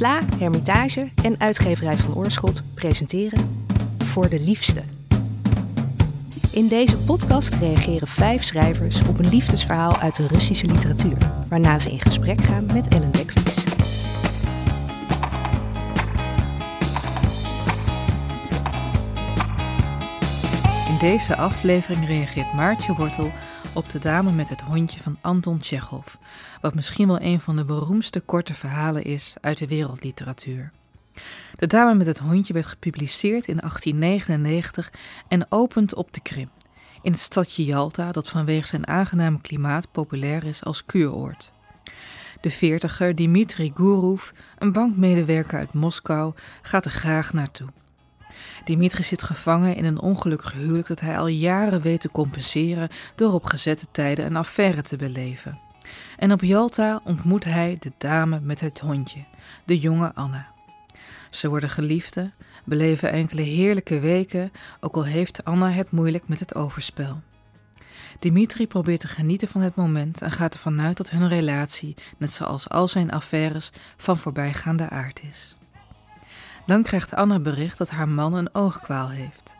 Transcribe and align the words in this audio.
Sla, 0.00 0.18
Hermitage 0.38 1.08
en 1.24 1.40
uitgeverij 1.40 1.96
van 1.96 2.14
Oorschot 2.14 2.62
presenteren 2.74 3.64
Voor 3.98 4.28
de 4.28 4.40
Liefste. 4.40 4.82
In 6.52 6.68
deze 6.68 6.96
podcast 6.96 7.54
reageren 7.54 8.08
vijf 8.08 8.44
schrijvers 8.44 9.00
op 9.08 9.18
een 9.18 9.28
liefdesverhaal 9.28 9.96
uit 9.96 10.16
de 10.16 10.26
Russische 10.26 10.66
literatuur, 10.66 11.16
waarna 11.48 11.78
ze 11.78 11.90
in 11.90 12.00
gesprek 12.00 12.40
gaan 12.40 12.66
met 12.66 12.88
Ellen 12.88 13.10
Dekvies. 13.10 13.64
In 20.88 20.98
deze 21.00 21.36
aflevering 21.36 22.06
reageert 22.06 22.52
Maartje 22.52 22.94
Wortel 22.94 23.32
op 23.80 23.90
de 23.90 23.98
dame 23.98 24.32
met 24.32 24.48
het 24.48 24.60
hondje 24.60 25.00
van 25.00 25.16
Anton 25.20 25.58
Tjechov, 25.58 26.14
wat 26.60 26.74
misschien 26.74 27.06
wel 27.06 27.20
een 27.20 27.40
van 27.40 27.56
de 27.56 27.64
beroemdste 27.64 28.20
korte 28.20 28.54
verhalen 28.54 29.04
is 29.04 29.34
uit 29.40 29.58
de 29.58 29.66
wereldliteratuur. 29.66 30.72
De 31.56 31.66
dame 31.66 31.94
met 31.94 32.06
het 32.06 32.18
hondje 32.18 32.52
werd 32.52 32.66
gepubliceerd 32.66 33.46
in 33.46 33.56
1899 33.56 34.92
en 35.28 35.46
opent 35.48 35.94
op 35.94 36.12
de 36.12 36.20
Krim, 36.20 36.50
in 37.02 37.12
het 37.12 37.20
stadje 37.20 37.64
Yalta 37.64 38.12
dat 38.12 38.28
vanwege 38.28 38.66
zijn 38.66 38.86
aangename 38.86 39.40
klimaat 39.40 39.92
populair 39.92 40.44
is 40.44 40.64
als 40.64 40.84
kuuroord. 40.84 41.52
De 42.40 42.50
veertiger 42.50 43.14
Dimitri 43.14 43.72
Gurov, 43.74 44.30
een 44.58 44.72
bankmedewerker 44.72 45.58
uit 45.58 45.72
Moskou, 45.72 46.34
gaat 46.62 46.84
er 46.84 46.90
graag 46.90 47.32
naartoe. 47.32 47.68
Dimitri 48.64 49.02
zit 49.02 49.22
gevangen 49.22 49.76
in 49.76 49.84
een 49.84 50.00
ongelukkig 50.00 50.52
huwelijk 50.52 50.88
dat 50.88 51.00
hij 51.00 51.18
al 51.18 51.26
jaren 51.26 51.80
weet 51.80 52.00
te 52.00 52.10
compenseren 52.10 52.88
door 53.14 53.32
op 53.32 53.44
gezette 53.44 53.86
tijden 53.90 54.26
een 54.26 54.36
affaire 54.36 54.82
te 54.82 54.96
beleven. 54.96 55.58
En 56.16 56.32
op 56.32 56.42
Yalta 56.42 57.00
ontmoet 57.04 57.44
hij 57.44 57.76
de 57.80 57.92
dame 57.98 58.40
met 58.40 58.60
het 58.60 58.78
hondje, 58.78 59.24
de 59.64 59.78
jonge 59.78 60.14
Anna. 60.14 60.48
Ze 61.30 61.48
worden 61.48 61.70
geliefden, 61.70 62.34
beleven 62.64 63.12
enkele 63.12 63.42
heerlijke 63.42 63.98
weken, 63.98 64.52
ook 64.80 64.96
al 64.96 65.04
heeft 65.04 65.44
Anna 65.44 65.70
het 65.70 65.90
moeilijk 65.90 66.28
met 66.28 66.40
het 66.40 66.54
overspel. 66.54 67.20
Dimitri 68.18 68.66
probeert 68.66 69.00
te 69.00 69.08
genieten 69.08 69.48
van 69.48 69.60
het 69.60 69.74
moment 69.74 70.22
en 70.22 70.30
gaat 70.30 70.54
ervan 70.54 70.80
uit 70.80 70.96
dat 70.96 71.10
hun 71.10 71.28
relatie, 71.28 71.94
net 72.18 72.30
zoals 72.30 72.68
al 72.68 72.88
zijn 72.88 73.10
affaires, 73.10 73.70
van 73.96 74.18
voorbijgaande 74.18 74.88
aard 74.88 75.20
is. 75.30 75.54
Dan 76.66 76.82
krijgt 76.82 77.14
Anna 77.14 77.38
bericht 77.38 77.78
dat 77.78 77.90
haar 77.90 78.08
man 78.08 78.34
een 78.34 78.54
oogkwaal 78.54 79.08
heeft. 79.08 79.54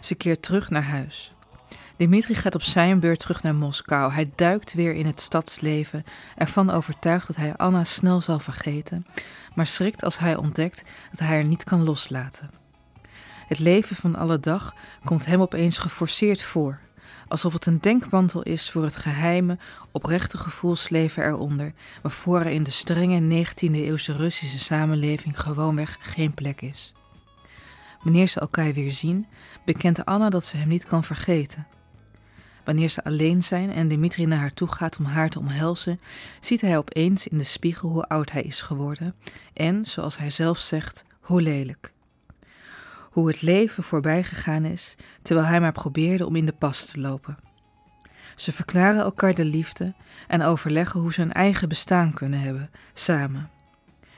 Ze 0.00 0.14
keert 0.14 0.42
terug 0.42 0.70
naar 0.70 0.84
huis. 0.84 1.34
Dimitri 1.96 2.34
gaat 2.34 2.54
op 2.54 2.62
zijn 2.62 3.00
beurt 3.00 3.18
terug 3.20 3.42
naar 3.42 3.54
Moskou. 3.54 4.12
Hij 4.12 4.30
duikt 4.34 4.72
weer 4.72 4.94
in 4.94 5.06
het 5.06 5.20
stadsleven, 5.20 6.04
ervan 6.36 6.70
overtuigd 6.70 7.26
dat 7.26 7.36
hij 7.36 7.56
Anna 7.56 7.84
snel 7.84 8.20
zal 8.20 8.38
vergeten, 8.38 9.06
maar 9.54 9.66
schrikt 9.66 10.04
als 10.04 10.18
hij 10.18 10.36
ontdekt 10.36 10.82
dat 11.10 11.18
hij 11.18 11.28
haar 11.28 11.44
niet 11.44 11.64
kan 11.64 11.84
loslaten. 11.84 12.50
Het 13.48 13.58
leven 13.58 13.96
van 13.96 14.16
alle 14.16 14.40
dag 14.40 14.74
komt 15.04 15.26
hem 15.26 15.40
opeens 15.40 15.78
geforceerd 15.78 16.42
voor, 16.42 16.78
alsof 17.28 17.52
het 17.52 17.66
een 17.66 17.80
denkmantel 17.80 18.42
is 18.42 18.70
voor 18.70 18.82
het 18.82 18.96
geheime, 18.96 19.58
oprechte 19.92 20.36
gevoelsleven 20.36 21.24
eronder, 21.24 21.72
waarvoor 22.02 22.40
er 22.40 22.46
in 22.46 22.62
de 22.62 22.70
strenge 22.70 23.44
19e-eeuwse 23.44 24.16
Russische 24.16 24.58
samenleving 24.58 25.40
gewoonweg 25.40 25.96
geen 26.00 26.34
plek 26.34 26.60
is. 26.60 26.92
Wanneer 28.02 28.26
ze 28.26 28.40
elkaar 28.40 28.72
weer 28.72 28.92
zien, 28.92 29.26
bekent 29.64 30.04
Anna 30.04 30.30
dat 30.30 30.44
ze 30.44 30.56
hem 30.56 30.68
niet 30.68 30.84
kan 30.84 31.04
vergeten. 31.04 31.66
Wanneer 32.64 32.88
ze 32.88 33.04
alleen 33.04 33.42
zijn 33.42 33.70
en 33.70 33.88
Dimitri 33.88 34.26
naar 34.26 34.38
haar 34.38 34.54
toe 34.54 34.68
gaat 34.68 34.96
om 34.98 35.04
haar 35.04 35.28
te 35.28 35.38
omhelzen, 35.38 36.00
ziet 36.40 36.60
hij 36.60 36.78
opeens 36.78 37.26
in 37.26 37.38
de 37.38 37.44
spiegel 37.44 37.88
hoe 37.88 38.08
oud 38.08 38.30
hij 38.30 38.42
is 38.42 38.60
geworden 38.60 39.14
en, 39.52 39.86
zoals 39.86 40.18
hij 40.18 40.30
zelf 40.30 40.58
zegt, 40.58 41.04
hoe 41.20 41.42
lelijk. 41.42 41.94
Hoe 43.16 43.28
het 43.28 43.42
leven 43.42 43.82
voorbij 43.82 44.24
gegaan 44.24 44.64
is, 44.64 44.96
terwijl 45.22 45.46
hij 45.46 45.60
maar 45.60 45.72
probeerde 45.72 46.26
om 46.26 46.36
in 46.36 46.46
de 46.46 46.52
pas 46.52 46.86
te 46.86 47.00
lopen. 47.00 47.38
Ze 48.34 48.52
verklaren 48.52 49.00
elkaar 49.00 49.34
de 49.34 49.44
liefde 49.44 49.94
en 50.28 50.42
overleggen 50.42 51.00
hoe 51.00 51.12
ze 51.12 51.22
een 51.22 51.32
eigen 51.32 51.68
bestaan 51.68 52.12
kunnen 52.12 52.40
hebben, 52.40 52.70
samen. 52.94 53.50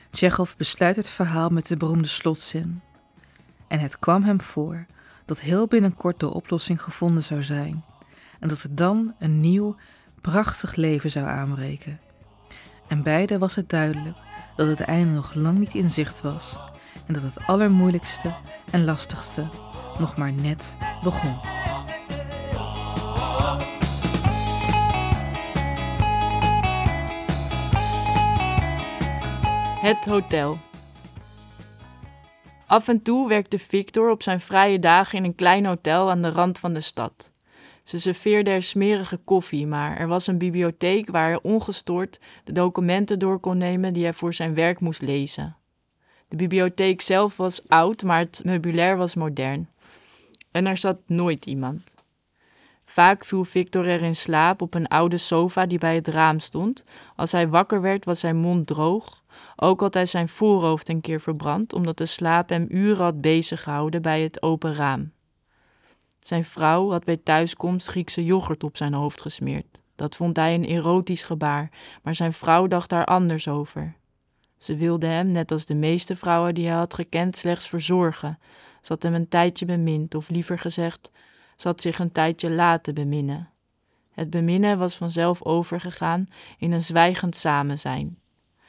Tsjechov 0.09 0.55
besluit 0.55 0.95
het 0.95 1.09
verhaal 1.09 1.49
met 1.49 1.67
de 1.67 1.77
beroemde 1.77 2.07
slotzin. 2.07 2.81
En 3.67 3.79
het 3.79 3.99
kwam 3.99 4.23
hem 4.23 4.41
voor 4.41 4.85
dat 5.25 5.39
heel 5.39 5.67
binnenkort 5.67 6.19
de 6.19 6.33
oplossing 6.33 6.81
gevonden 6.81 7.23
zou 7.23 7.43
zijn 7.43 7.83
en 8.39 8.47
dat 8.47 8.61
het 8.61 8.77
dan 8.77 9.13
een 9.19 9.39
nieuw, 9.39 9.75
prachtig 10.21 10.75
leven 10.75 11.09
zou 11.09 11.25
aanbreken. 11.25 11.99
En 12.87 13.03
beide 13.03 13.37
was 13.37 13.55
het 13.55 13.69
duidelijk 13.69 14.17
dat 14.55 14.67
het 14.67 14.79
einde 14.79 15.13
nog 15.13 15.33
lang 15.33 15.57
niet 15.57 15.73
in 15.73 15.89
zicht 15.89 16.21
was 16.21 16.59
en 17.09 17.15
dat 17.15 17.23
het 17.23 17.47
allermoeilijkste 17.47 18.35
en 18.71 18.85
lastigste 18.85 19.49
nog 19.99 20.17
maar 20.17 20.31
net 20.31 20.75
begon. 21.03 21.39
Het 29.81 30.05
hotel. 30.05 30.59
Af 32.65 32.87
en 32.87 33.01
toe 33.01 33.27
werkte 33.27 33.59
Victor 33.59 34.09
op 34.09 34.23
zijn 34.23 34.39
vrije 34.39 34.79
dagen 34.79 35.17
in 35.17 35.23
een 35.23 35.35
klein 35.35 35.65
hotel 35.65 36.09
aan 36.09 36.21
de 36.21 36.29
rand 36.29 36.59
van 36.59 36.73
de 36.73 36.81
stad. 36.81 37.31
Ze 37.83 37.99
serveerde 37.99 38.49
er 38.49 38.63
smerige 38.63 39.17
koffie, 39.17 39.67
maar 39.67 39.97
er 39.97 40.07
was 40.07 40.27
een 40.27 40.37
bibliotheek 40.37 41.11
waar 41.11 41.27
hij 41.27 41.39
ongestoord 41.41 42.19
de 42.43 42.51
documenten 42.51 43.19
door 43.19 43.39
kon 43.39 43.57
nemen 43.57 43.93
die 43.93 44.03
hij 44.03 44.13
voor 44.13 44.33
zijn 44.33 44.53
werk 44.53 44.79
moest 44.79 45.01
lezen. 45.01 45.58
De 46.29 46.35
bibliotheek 46.35 47.01
zelf 47.01 47.37
was 47.37 47.67
oud, 47.67 48.03
maar 48.03 48.19
het 48.19 48.41
meubilair 48.43 48.97
was 48.97 49.15
modern. 49.15 49.69
En 50.51 50.65
er 50.67 50.77
zat 50.77 50.97
nooit 51.05 51.45
iemand. 51.45 51.95
Vaak 52.85 53.25
viel 53.25 53.43
Victor 53.43 53.87
er 53.87 54.01
in 54.01 54.15
slaap 54.15 54.61
op 54.61 54.73
een 54.73 54.87
oude 54.87 55.17
sofa 55.17 55.65
die 55.65 55.77
bij 55.77 55.95
het 55.95 56.07
raam 56.07 56.39
stond. 56.39 56.83
Als 57.15 57.31
hij 57.31 57.47
wakker 57.47 57.81
werd, 57.81 58.05
was 58.05 58.19
zijn 58.19 58.37
mond 58.37 58.67
droog. 58.67 59.23
Ook 59.55 59.79
had 59.79 59.93
hij 59.93 60.05
zijn 60.05 60.29
voorhoofd 60.29 60.89
een 60.89 61.01
keer 61.01 61.21
verbrand, 61.21 61.73
omdat 61.73 61.97
de 61.97 62.05
slaap 62.05 62.49
hem 62.49 62.65
uren 62.69 63.03
had 63.03 63.21
beziggehouden 63.21 64.01
bij 64.01 64.21
het 64.21 64.41
open 64.41 64.73
raam. 64.73 65.11
Zijn 66.19 66.45
vrouw 66.45 66.91
had 66.91 67.03
bij 67.03 67.17
thuiskomst 67.17 67.87
Griekse 67.87 68.25
yoghurt 68.25 68.63
op 68.63 68.77
zijn 68.77 68.93
hoofd 68.93 69.21
gesmeerd. 69.21 69.79
Dat 69.95 70.15
vond 70.15 70.35
hij 70.35 70.53
een 70.53 70.65
erotisch 70.65 71.23
gebaar, 71.23 71.69
maar 72.03 72.15
zijn 72.15 72.33
vrouw 72.33 72.67
dacht 72.67 72.89
daar 72.89 73.05
anders 73.05 73.47
over. 73.47 73.95
Ze 74.59 74.75
wilde 74.75 75.07
hem, 75.07 75.31
net 75.31 75.51
als 75.51 75.65
de 75.65 75.75
meeste 75.75 76.15
vrouwen 76.15 76.55
die 76.55 76.67
hij 76.67 76.75
had 76.75 76.93
gekend, 76.93 77.37
slechts 77.37 77.67
verzorgen. 77.67 78.39
Ze 78.81 78.93
had 78.93 79.03
hem 79.03 79.13
een 79.13 79.27
tijdje 79.27 79.65
bemind, 79.65 80.15
of 80.15 80.29
liever 80.29 80.59
gezegd, 80.59 81.11
ze 81.55 81.67
had 81.67 81.81
zich 81.81 81.99
een 81.99 82.11
tijdje 82.11 82.49
laten 82.49 82.93
beminnen. 82.93 83.49
Het 84.11 84.29
beminnen 84.29 84.77
was 84.77 84.95
vanzelf 84.95 85.43
overgegaan 85.43 86.27
in 86.57 86.71
een 86.71 86.83
zwijgend 86.83 87.35
samenzijn. 87.35 88.17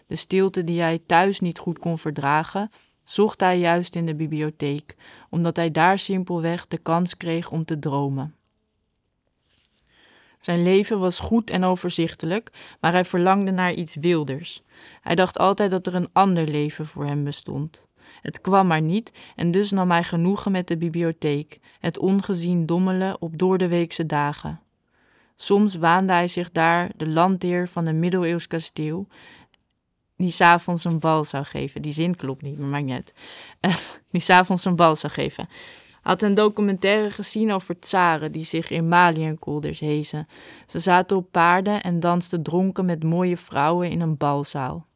De 0.07 0.17
stilte 0.17 0.65
die 0.65 0.81
hij 0.81 0.99
thuis 1.07 1.41
niet 1.41 1.59
goed 1.59 1.79
kon 1.79 1.99
verdragen, 1.99 2.71
zocht 3.03 3.41
hij 3.41 3.59
juist 3.59 3.97
in 3.97 4.07
de 4.07 4.15
bibliotheek, 4.15 4.97
omdat 5.31 5.57
hij 5.57 5.71
daar 5.71 5.99
simpelweg 5.99 6.67
de 6.67 6.79
kans 6.79 7.17
kreeg 7.17 7.51
om 7.51 7.65
te 7.65 7.79
dromen. 7.79 8.35
Zijn 10.41 10.63
leven 10.63 10.99
was 10.99 11.19
goed 11.19 11.51
en 11.51 11.65
overzichtelijk, 11.65 12.51
maar 12.81 12.93
hij 12.93 13.05
verlangde 13.05 13.51
naar 13.51 13.73
iets 13.73 13.97
wilders. 13.97 14.63
Hij 15.01 15.15
dacht 15.15 15.39
altijd 15.39 15.71
dat 15.71 15.87
er 15.87 15.95
een 15.95 16.09
ander 16.13 16.49
leven 16.49 16.87
voor 16.87 17.07
hem 17.07 17.25
bestond. 17.25 17.89
Het 18.23 18.41
kwam 18.41 18.67
maar 18.67 18.83
niet 18.83 19.13
en 19.37 19.51
dus 19.51 19.71
nam 19.71 19.91
hij 19.91 20.03
genoegen 20.03 20.53
met 20.53 20.69
de 20.69 20.77
bibliotheek, 20.77 21.59
het 21.79 21.99
ongezien 21.99 22.67
dommelen 22.67 23.21
op 23.23 23.39
doordeweekse 23.39 24.07
dagen. 24.07 24.61
Soms 25.37 25.77
waande 25.77 26.13
hij 26.13 26.29
zich 26.29 26.51
daar 26.51 26.91
de 26.97 27.09
landheer 27.09 27.69
van 27.69 27.87
een 27.87 27.99
middeleeuws 27.99 28.47
kasteel 28.47 29.09
die 30.17 30.31
s'avonds 30.31 30.85
een 30.85 30.99
bal 30.99 31.25
zou 31.25 31.45
geven. 31.45 31.83
Die 31.83 31.93
zin 31.93 32.17
klopt 32.17 32.43
niet, 32.43 32.59
maar 32.59 32.69
maakt 32.69 32.85
niet 32.85 32.95
uit. 32.95 33.15
die 34.13 34.21
s'avonds 34.21 34.65
een 34.65 34.77
bal 34.77 34.97
zou 34.97 35.13
geven. 35.13 35.49
Had 36.11 36.23
een 36.23 36.35
documentaire 36.35 37.11
gezien 37.11 37.53
over 37.53 37.79
tsaren 37.79 38.33
die 38.33 38.45
zich 38.45 38.71
in 38.71 38.89
Maliënkolders 38.89 39.81
hezen. 39.81 40.29
Ze 40.67 40.79
zaten 40.79 41.17
op 41.17 41.31
paarden 41.31 41.83
en 41.83 42.01
dansten 42.01 42.43
dronken 42.43 42.85
met 42.85 43.03
mooie 43.03 43.37
vrouwen 43.37 43.91
in 43.91 44.01
een 44.01 44.17
balzaal. 44.17 44.87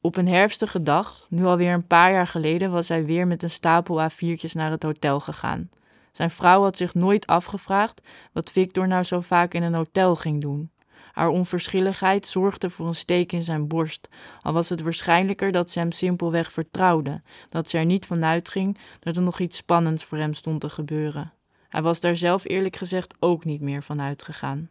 Op 0.00 0.16
een 0.16 0.28
herfstige 0.28 0.82
dag, 0.82 1.26
nu 1.28 1.44
alweer 1.44 1.72
een 1.72 1.86
paar 1.86 2.12
jaar 2.12 2.26
geleden, 2.26 2.70
was 2.70 2.88
hij 2.88 3.04
weer 3.04 3.26
met 3.26 3.42
een 3.42 3.50
stapel 3.50 4.10
A4'tjes 4.10 4.52
naar 4.52 4.70
het 4.70 4.82
hotel 4.82 5.20
gegaan. 5.20 5.70
Zijn 6.12 6.30
vrouw 6.30 6.62
had 6.62 6.76
zich 6.76 6.94
nooit 6.94 7.26
afgevraagd 7.26 8.00
wat 8.32 8.50
Victor 8.50 8.88
nou 8.88 9.02
zo 9.02 9.20
vaak 9.20 9.54
in 9.54 9.62
een 9.62 9.74
hotel 9.74 10.14
ging 10.14 10.40
doen. 10.40 10.70
Haar 11.18 11.28
onverschilligheid 11.28 12.26
zorgde 12.26 12.70
voor 12.70 12.86
een 12.86 12.94
steek 12.94 13.32
in 13.32 13.42
zijn 13.42 13.68
borst, 13.68 14.08
al 14.40 14.52
was 14.52 14.68
het 14.68 14.80
waarschijnlijker 14.80 15.52
dat 15.52 15.70
ze 15.70 15.78
hem 15.78 15.92
simpelweg 15.92 16.52
vertrouwde, 16.52 17.22
dat 17.48 17.68
ze 17.68 17.78
er 17.78 17.84
niet 17.84 18.06
van 18.06 18.24
uitging 18.24 18.78
dat 19.00 19.16
er 19.16 19.22
nog 19.22 19.38
iets 19.38 19.56
spannends 19.56 20.04
voor 20.04 20.18
hem 20.18 20.34
stond 20.34 20.60
te 20.60 20.70
gebeuren. 20.70 21.32
Hij 21.68 21.82
was 21.82 22.00
daar 22.00 22.16
zelf 22.16 22.48
eerlijk 22.48 22.76
gezegd 22.76 23.14
ook 23.18 23.44
niet 23.44 23.60
meer 23.60 23.82
van 23.82 24.00
uitgegaan. 24.00 24.70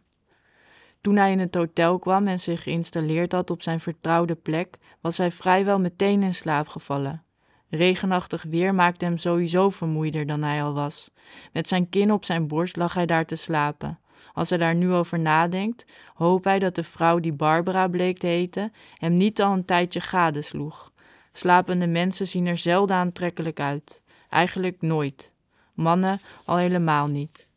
Toen 1.00 1.16
hij 1.16 1.32
in 1.32 1.38
het 1.38 1.54
hotel 1.54 1.98
kwam 1.98 2.26
en 2.26 2.40
zich 2.40 2.62
geïnstalleerd 2.62 3.32
had 3.32 3.50
op 3.50 3.62
zijn 3.62 3.80
vertrouwde 3.80 4.34
plek, 4.34 4.76
was 5.00 5.18
hij 5.18 5.30
vrijwel 5.30 5.80
meteen 5.80 6.22
in 6.22 6.34
slaap 6.34 6.68
gevallen. 6.68 7.22
Regenachtig 7.70 8.42
weer 8.42 8.74
maakte 8.74 9.04
hem 9.04 9.16
sowieso 9.16 9.68
vermoeider 9.68 10.26
dan 10.26 10.42
hij 10.42 10.62
al 10.62 10.72
was. 10.72 11.10
Met 11.52 11.68
zijn 11.68 11.88
kin 11.88 12.12
op 12.12 12.24
zijn 12.24 12.46
borst 12.46 12.76
lag 12.76 12.94
hij 12.94 13.06
daar 13.06 13.26
te 13.26 13.36
slapen. 13.36 13.98
Als 14.38 14.48
hij 14.48 14.58
daar 14.58 14.74
nu 14.74 14.92
over 14.92 15.18
nadenkt, 15.18 15.84
hoopt 16.14 16.44
hij 16.44 16.58
dat 16.58 16.74
de 16.74 16.84
vrouw 16.84 17.18
die 17.18 17.32
Barbara 17.32 17.88
bleek 17.88 18.18
te 18.18 18.26
heten 18.26 18.72
hem 18.98 19.16
niet 19.16 19.42
al 19.42 19.52
een 19.52 19.64
tijdje 19.64 20.00
gadesloeg. 20.00 20.92
Slapende 21.32 21.86
mensen 21.86 22.26
zien 22.26 22.46
er 22.46 22.56
zelden 22.56 22.96
aantrekkelijk 22.96 23.60
uit. 23.60 24.02
Eigenlijk 24.28 24.82
nooit. 24.82 25.32
Mannen 25.74 26.18
al 26.44 26.56
helemaal 26.56 27.06
niet. 27.06 27.48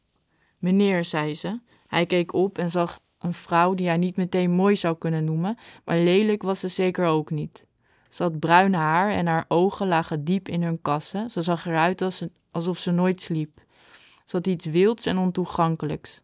Meneer, 0.58 1.06
zei 1.06 1.36
ze. 1.36 1.60
Hij 1.88 2.06
keek 2.06 2.34
op 2.34 2.58
en 2.58 2.72
zag 2.72 3.00
een 3.20 3.34
vrouw 3.34 3.74
die 3.74 3.88
hij 3.88 3.98
niet 3.98 4.16
meteen 4.16 4.52
mooi 4.52 4.76
zou 4.76 4.98
kunnen 4.98 5.24
noemen, 5.24 5.58
maar 5.86 5.98
lelijk 5.98 6.42
was 6.42 6.60
ze 6.60 6.68
zeker 6.68 7.06
ook 7.06 7.30
niet. 7.30 7.66
Ze 8.10 8.24
had 8.24 8.40
bruin 8.40 8.74
haar 8.74 9.12
en 9.12 9.28
haar 9.28 9.46
ogen 9.48 9.88
lagen 9.88 10.24
diep 10.24 10.48
in 10.48 10.64
hun 10.64 10.82
kassen. 10.82 11.32
Ze 11.32 11.42
zag 11.42 11.66
eruit 11.66 12.22
alsof 12.52 12.78
ze 12.78 12.92
nooit 12.92 13.22
sliep. 13.22 13.60
Ze 14.26 14.36
had 14.36 14.48
iets 14.48 14.66
wilds 14.66 15.06
en 15.06 15.18
ontoegankelijks. 15.18 16.22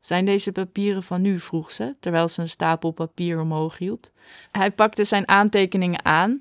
Zijn 0.00 0.24
deze 0.24 0.52
papieren 0.52 1.02
van 1.02 1.24
u? 1.24 1.40
vroeg 1.40 1.72
ze, 1.72 1.94
terwijl 2.00 2.28
ze 2.28 2.40
een 2.40 2.48
stapel 2.48 2.90
papier 2.90 3.40
omhoog 3.40 3.78
hield. 3.78 4.10
Hij 4.52 4.70
pakte 4.70 5.04
zijn 5.04 5.28
aantekeningen 5.28 6.04
aan 6.04 6.40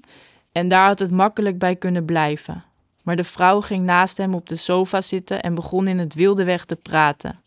en 0.52 0.68
daar 0.68 0.88
had 0.88 1.00
het 1.00 1.12
makkelijk 1.12 1.60
bij 1.60 1.76
kunnen 1.76 2.06
blijven. 2.06 2.64
Maar 3.04 3.16
de 3.16 3.24
vrouw 3.24 3.62
ging 3.62 3.86
naast 3.86 4.18
hem 4.18 4.34
op 4.34 4.48
de 4.48 4.56
sofa 4.56 5.02
zitten 5.02 5.42
en 5.44 5.56
begon 5.56 5.88
in 5.88 5.98
het 5.98 6.14
wilde 6.14 6.44
weg 6.44 6.66
te 6.66 6.76
praten. 6.76 7.40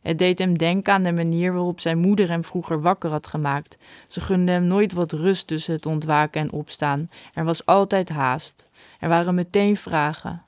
Het 0.00 0.18
deed 0.18 0.38
hem 0.38 0.58
denken 0.58 0.92
aan 0.92 1.02
de 1.02 1.12
manier 1.12 1.52
waarop 1.52 1.80
zijn 1.80 1.98
moeder 1.98 2.28
hem 2.28 2.44
vroeger 2.44 2.80
wakker 2.80 3.10
had 3.10 3.26
gemaakt. 3.26 3.76
Ze 4.06 4.20
gunde 4.20 4.52
hem 4.52 4.64
nooit 4.64 4.92
wat 4.92 5.12
rust 5.12 5.46
tussen 5.46 5.74
het 5.74 5.86
ontwaken 5.86 6.40
en 6.40 6.52
opstaan. 6.52 7.10
Er 7.34 7.44
was 7.44 7.66
altijd 7.66 8.08
haast. 8.08 8.64
Er 8.98 9.08
waren 9.08 9.34
meteen 9.34 9.76
vragen. 9.76 10.42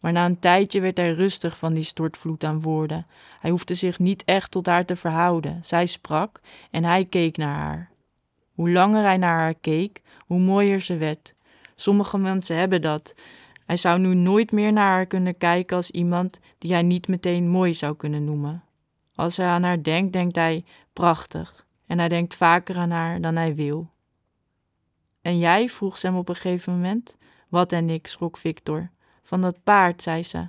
Maar 0.00 0.12
na 0.12 0.24
een 0.24 0.38
tijdje 0.38 0.80
werd 0.80 0.96
hij 0.96 1.12
rustig 1.12 1.58
van 1.58 1.74
die 1.74 1.82
stortvloed 1.82 2.44
aan 2.44 2.60
woorden. 2.60 3.06
Hij 3.40 3.50
hoefde 3.50 3.74
zich 3.74 3.98
niet 3.98 4.24
echt 4.24 4.50
tot 4.50 4.66
haar 4.66 4.84
te 4.84 4.96
verhouden. 4.96 5.60
Zij 5.64 5.86
sprak 5.86 6.40
en 6.70 6.84
hij 6.84 7.04
keek 7.04 7.36
naar 7.36 7.56
haar. 7.56 7.90
Hoe 8.54 8.70
langer 8.70 9.02
hij 9.02 9.16
naar 9.16 9.38
haar 9.38 9.54
keek, 9.54 10.02
hoe 10.26 10.38
mooier 10.38 10.80
ze 10.80 10.96
werd. 10.96 11.34
Sommige 11.74 12.18
mensen 12.18 12.56
hebben 12.56 12.82
dat. 12.82 13.14
Hij 13.66 13.76
zou 13.76 13.98
nu 13.98 14.14
nooit 14.14 14.52
meer 14.52 14.72
naar 14.72 14.90
haar 14.90 15.06
kunnen 15.06 15.38
kijken 15.38 15.76
als 15.76 15.90
iemand 15.90 16.40
die 16.58 16.72
hij 16.72 16.82
niet 16.82 17.08
meteen 17.08 17.48
mooi 17.48 17.74
zou 17.74 17.96
kunnen 17.96 18.24
noemen. 18.24 18.64
Als 19.14 19.36
hij 19.36 19.46
aan 19.46 19.62
haar 19.62 19.82
denkt, 19.82 20.12
denkt 20.12 20.36
hij 20.36 20.64
prachtig. 20.92 21.66
En 21.86 21.98
hij 21.98 22.08
denkt 22.08 22.34
vaker 22.34 22.76
aan 22.76 22.90
haar 22.90 23.20
dan 23.20 23.36
hij 23.36 23.54
wil. 23.54 23.90
En 25.22 25.38
jij? 25.38 25.68
vroeg 25.68 26.02
hem 26.02 26.16
op 26.16 26.28
een 26.28 26.34
gegeven 26.34 26.72
moment. 26.72 27.16
Wat 27.48 27.72
en 27.72 27.90
ik, 27.90 28.06
schrok 28.06 28.36
Victor. 28.36 28.90
Van 29.30 29.40
dat 29.40 29.62
paard, 29.64 30.02
zei 30.02 30.22
ze. 30.22 30.46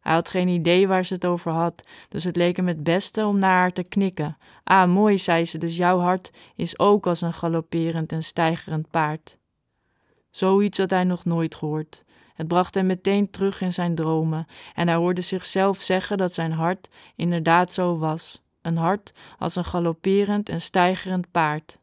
Hij 0.00 0.12
had 0.12 0.28
geen 0.28 0.48
idee 0.48 0.88
waar 0.88 1.04
ze 1.04 1.14
het 1.14 1.24
over 1.24 1.52
had, 1.52 1.88
dus 2.08 2.24
het 2.24 2.36
leek 2.36 2.56
hem 2.56 2.66
het 2.66 2.84
beste 2.84 3.26
om 3.26 3.38
naar 3.38 3.58
haar 3.58 3.72
te 3.72 3.82
knikken. 3.82 4.36
Ah, 4.64 4.88
mooi, 4.88 5.18
zei 5.18 5.44
ze, 5.44 5.58
dus 5.58 5.76
jouw 5.76 5.98
hart 5.98 6.30
is 6.56 6.78
ook 6.78 7.06
als 7.06 7.20
een 7.20 7.32
galopperend 7.32 8.12
en 8.12 8.22
stijgerend 8.22 8.90
paard. 8.90 9.38
Zoiets 10.30 10.78
had 10.78 10.90
hij 10.90 11.04
nog 11.04 11.24
nooit 11.24 11.54
gehoord. 11.54 12.04
Het 12.34 12.48
bracht 12.48 12.74
hem 12.74 12.86
meteen 12.86 13.30
terug 13.30 13.60
in 13.60 13.72
zijn 13.72 13.94
dromen 13.94 14.46
en 14.74 14.88
hij 14.88 14.96
hoorde 14.96 15.20
zichzelf 15.20 15.80
zeggen 15.80 16.18
dat 16.18 16.34
zijn 16.34 16.52
hart 16.52 16.88
inderdaad 17.16 17.72
zo 17.72 17.98
was: 17.98 18.42
een 18.62 18.76
hart 18.76 19.12
als 19.38 19.56
een 19.56 19.64
galopperend 19.64 20.48
en 20.48 20.60
stijgerend 20.60 21.30
paard. 21.30 21.78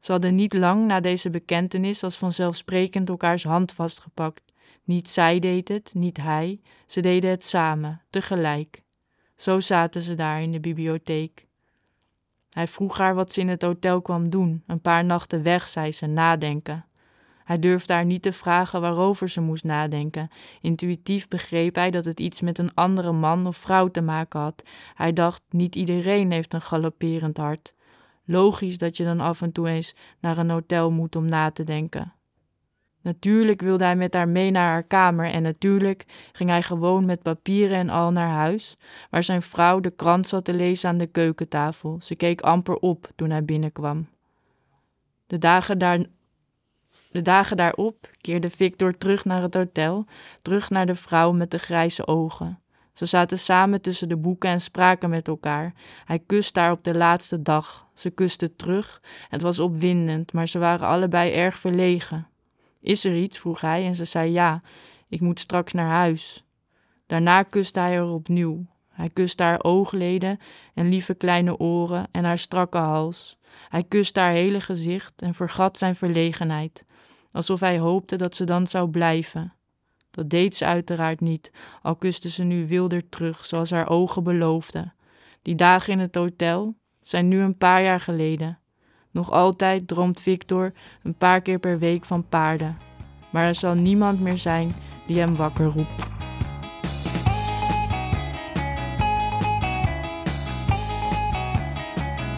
Ze 0.00 0.12
hadden 0.12 0.34
niet 0.34 0.52
lang 0.52 0.86
na 0.86 1.00
deze 1.00 1.30
bekentenis 1.30 2.02
als 2.02 2.16
vanzelfsprekend 2.16 3.08
elkaars 3.08 3.44
hand 3.44 3.72
vastgepakt. 3.72 4.51
Niet 4.84 5.08
zij 5.08 5.38
deed 5.38 5.68
het, 5.68 5.92
niet 5.94 6.16
hij, 6.16 6.60
ze 6.86 7.00
deden 7.00 7.30
het 7.30 7.44
samen, 7.44 8.02
tegelijk. 8.10 8.82
Zo 9.36 9.60
zaten 9.60 10.02
ze 10.02 10.14
daar 10.14 10.42
in 10.42 10.52
de 10.52 10.60
bibliotheek. 10.60 11.46
Hij 12.50 12.68
vroeg 12.68 12.98
haar 12.98 13.14
wat 13.14 13.32
ze 13.32 13.40
in 13.40 13.48
het 13.48 13.62
hotel 13.62 14.02
kwam 14.02 14.30
doen. 14.30 14.62
Een 14.66 14.80
paar 14.80 15.04
nachten 15.04 15.42
weg, 15.42 15.68
zei 15.68 15.92
ze, 15.92 16.06
nadenken. 16.06 16.86
Hij 17.44 17.58
durfde 17.58 17.92
haar 17.92 18.04
niet 18.04 18.22
te 18.22 18.32
vragen 18.32 18.80
waarover 18.80 19.28
ze 19.28 19.40
moest 19.40 19.64
nadenken. 19.64 20.30
Intuïtief 20.60 21.28
begreep 21.28 21.74
hij 21.74 21.90
dat 21.90 22.04
het 22.04 22.20
iets 22.20 22.40
met 22.40 22.58
een 22.58 22.74
andere 22.74 23.12
man 23.12 23.46
of 23.46 23.56
vrouw 23.56 23.88
te 23.88 24.00
maken 24.00 24.40
had. 24.40 24.62
Hij 24.94 25.12
dacht: 25.12 25.42
niet 25.50 25.76
iedereen 25.76 26.30
heeft 26.30 26.54
een 26.54 26.62
galopperend 26.62 27.36
hart. 27.36 27.74
Logisch 28.24 28.78
dat 28.78 28.96
je 28.96 29.04
dan 29.04 29.20
af 29.20 29.42
en 29.42 29.52
toe 29.52 29.68
eens 29.68 29.94
naar 30.20 30.38
een 30.38 30.50
hotel 30.50 30.90
moet 30.90 31.16
om 31.16 31.24
na 31.24 31.50
te 31.50 31.64
denken. 31.64 32.12
Natuurlijk 33.02 33.60
wilde 33.60 33.84
hij 33.84 33.96
met 33.96 34.14
haar 34.14 34.28
mee 34.28 34.50
naar 34.50 34.70
haar 34.70 34.82
kamer 34.82 35.30
en 35.30 35.42
natuurlijk 35.42 36.04
ging 36.32 36.50
hij 36.50 36.62
gewoon 36.62 37.04
met 37.04 37.22
papieren 37.22 37.76
en 37.76 37.88
al 37.88 38.10
naar 38.10 38.28
huis, 38.28 38.76
waar 39.10 39.22
zijn 39.22 39.42
vrouw 39.42 39.80
de 39.80 39.90
krant 39.90 40.28
zat 40.28 40.44
te 40.44 40.54
lezen 40.54 40.88
aan 40.88 40.98
de 40.98 41.06
keukentafel. 41.06 41.98
Ze 42.02 42.14
keek 42.14 42.40
amper 42.40 42.76
op 42.76 43.10
toen 43.14 43.30
hij 43.30 43.44
binnenkwam. 43.44 44.08
De 45.26 45.38
dagen 45.38 45.78
daar 45.78 45.98
de 47.10 47.22
dagen 47.22 47.56
daarop 47.56 48.10
keerde 48.20 48.50
Victor 48.50 48.98
terug 48.98 49.24
naar 49.24 49.42
het 49.42 49.54
hotel, 49.54 50.06
terug 50.42 50.70
naar 50.70 50.86
de 50.86 50.94
vrouw 50.94 51.32
met 51.32 51.50
de 51.50 51.58
grijze 51.58 52.06
ogen. 52.06 52.62
Ze 52.92 53.06
zaten 53.06 53.38
samen 53.38 53.80
tussen 53.80 54.08
de 54.08 54.16
boeken 54.16 54.50
en 54.50 54.60
spraken 54.60 55.10
met 55.10 55.28
elkaar. 55.28 55.74
Hij 56.04 56.18
kuste 56.26 56.60
haar 56.60 56.72
op 56.72 56.84
de 56.84 56.94
laatste 56.94 57.42
dag. 57.42 57.86
Ze 57.94 58.10
kuste 58.10 58.56
terug. 58.56 59.02
Het 59.28 59.42
was 59.42 59.58
opwindend, 59.58 60.32
maar 60.32 60.48
ze 60.48 60.58
waren 60.58 60.86
allebei 60.86 61.32
erg 61.32 61.58
verlegen. 61.58 62.31
Is 62.82 63.04
er 63.04 63.16
iets? 63.16 63.38
vroeg 63.38 63.60
hij 63.60 63.86
en 63.86 63.94
ze 63.94 64.04
zei 64.04 64.30
ja. 64.30 64.62
Ik 65.08 65.20
moet 65.20 65.40
straks 65.40 65.72
naar 65.72 65.90
huis. 65.90 66.44
Daarna 67.06 67.42
kuste 67.42 67.80
hij 67.80 67.96
haar 67.96 68.10
opnieuw. 68.10 68.66
Hij 68.88 69.08
kuste 69.08 69.42
haar 69.42 69.62
oogleden 69.62 70.38
en 70.74 70.88
lieve 70.88 71.14
kleine 71.14 71.58
oren 71.58 72.08
en 72.10 72.24
haar 72.24 72.38
strakke 72.38 72.78
hals. 72.78 73.38
Hij 73.68 73.84
kuste 73.84 74.20
haar 74.20 74.32
hele 74.32 74.60
gezicht 74.60 75.22
en 75.22 75.34
vergat 75.34 75.78
zijn 75.78 75.96
verlegenheid 75.96 76.84
alsof 77.32 77.60
hij 77.60 77.78
hoopte 77.78 78.16
dat 78.16 78.34
ze 78.34 78.44
dan 78.44 78.66
zou 78.66 78.90
blijven. 78.90 79.52
Dat 80.10 80.30
deed 80.30 80.56
ze 80.56 80.64
uiteraard 80.64 81.20
niet, 81.20 81.52
al 81.82 81.96
kuste 81.96 82.30
ze 82.30 82.42
nu 82.42 82.66
wilder 82.66 83.08
terug, 83.08 83.44
zoals 83.44 83.70
haar 83.70 83.88
ogen 83.88 84.22
beloofden. 84.22 84.94
Die 85.42 85.54
dagen 85.54 85.92
in 85.92 85.98
het 85.98 86.14
hotel 86.14 86.74
zijn 87.00 87.28
nu 87.28 87.40
een 87.40 87.58
paar 87.58 87.82
jaar 87.82 88.00
geleden. 88.00 88.58
Nog 89.12 89.30
altijd 89.30 89.88
droomt 89.88 90.20
Victor 90.20 90.72
een 91.02 91.14
paar 91.14 91.40
keer 91.40 91.58
per 91.58 91.78
week 91.78 92.04
van 92.04 92.28
paarden. 92.28 92.76
Maar 93.30 93.44
er 93.44 93.54
zal 93.54 93.74
niemand 93.74 94.20
meer 94.20 94.38
zijn 94.38 94.72
die 95.06 95.18
hem 95.18 95.36
wakker 95.36 95.66
roept. 95.66 96.10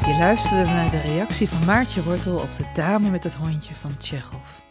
Je 0.06 0.16
luisterde 0.18 0.64
naar 0.64 0.90
de 0.90 1.00
reactie 1.00 1.48
van 1.48 1.66
Maartje 1.66 2.02
Wortel 2.02 2.36
op 2.36 2.56
de 2.56 2.70
dame 2.74 3.10
met 3.10 3.24
het 3.24 3.34
hondje 3.34 3.74
van 3.74 3.96
Tsjechov. 3.96 4.62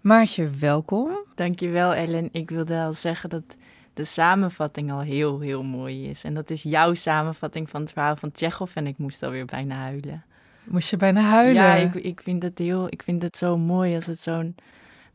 Maartje, 0.00 0.50
welkom. 0.50 1.08
Dankjewel 1.34 1.94
Ellen. 1.94 2.28
Ik 2.32 2.50
wilde 2.50 2.78
al 2.78 2.92
zeggen 2.92 3.30
dat 3.30 3.56
de 3.96 4.04
samenvatting 4.04 4.92
al 4.92 5.00
heel, 5.00 5.40
heel 5.40 5.62
mooi 5.62 6.08
is. 6.08 6.24
En 6.24 6.34
dat 6.34 6.50
is 6.50 6.62
jouw 6.62 6.94
samenvatting 6.94 7.70
van 7.70 7.80
het 7.80 7.92
verhaal 7.92 8.16
van 8.16 8.30
Tsjechov 8.30 8.76
en 8.76 8.86
ik 8.86 8.98
moest 8.98 9.22
alweer 9.22 9.44
bijna 9.44 9.76
huilen. 9.76 10.24
Moest 10.64 10.90
je 10.90 10.96
bijna 10.96 11.20
huilen? 11.20 11.62
Ja, 11.62 11.74
ik, 11.74 11.94
ik 11.94 12.20
vind 12.20 12.42
het 12.42 12.58
heel, 12.58 12.86
ik 12.90 13.02
vind 13.02 13.22
het 13.22 13.36
zo 13.36 13.58
mooi 13.58 13.94
als 13.94 14.06
het 14.06 14.20
zo'n... 14.20 14.54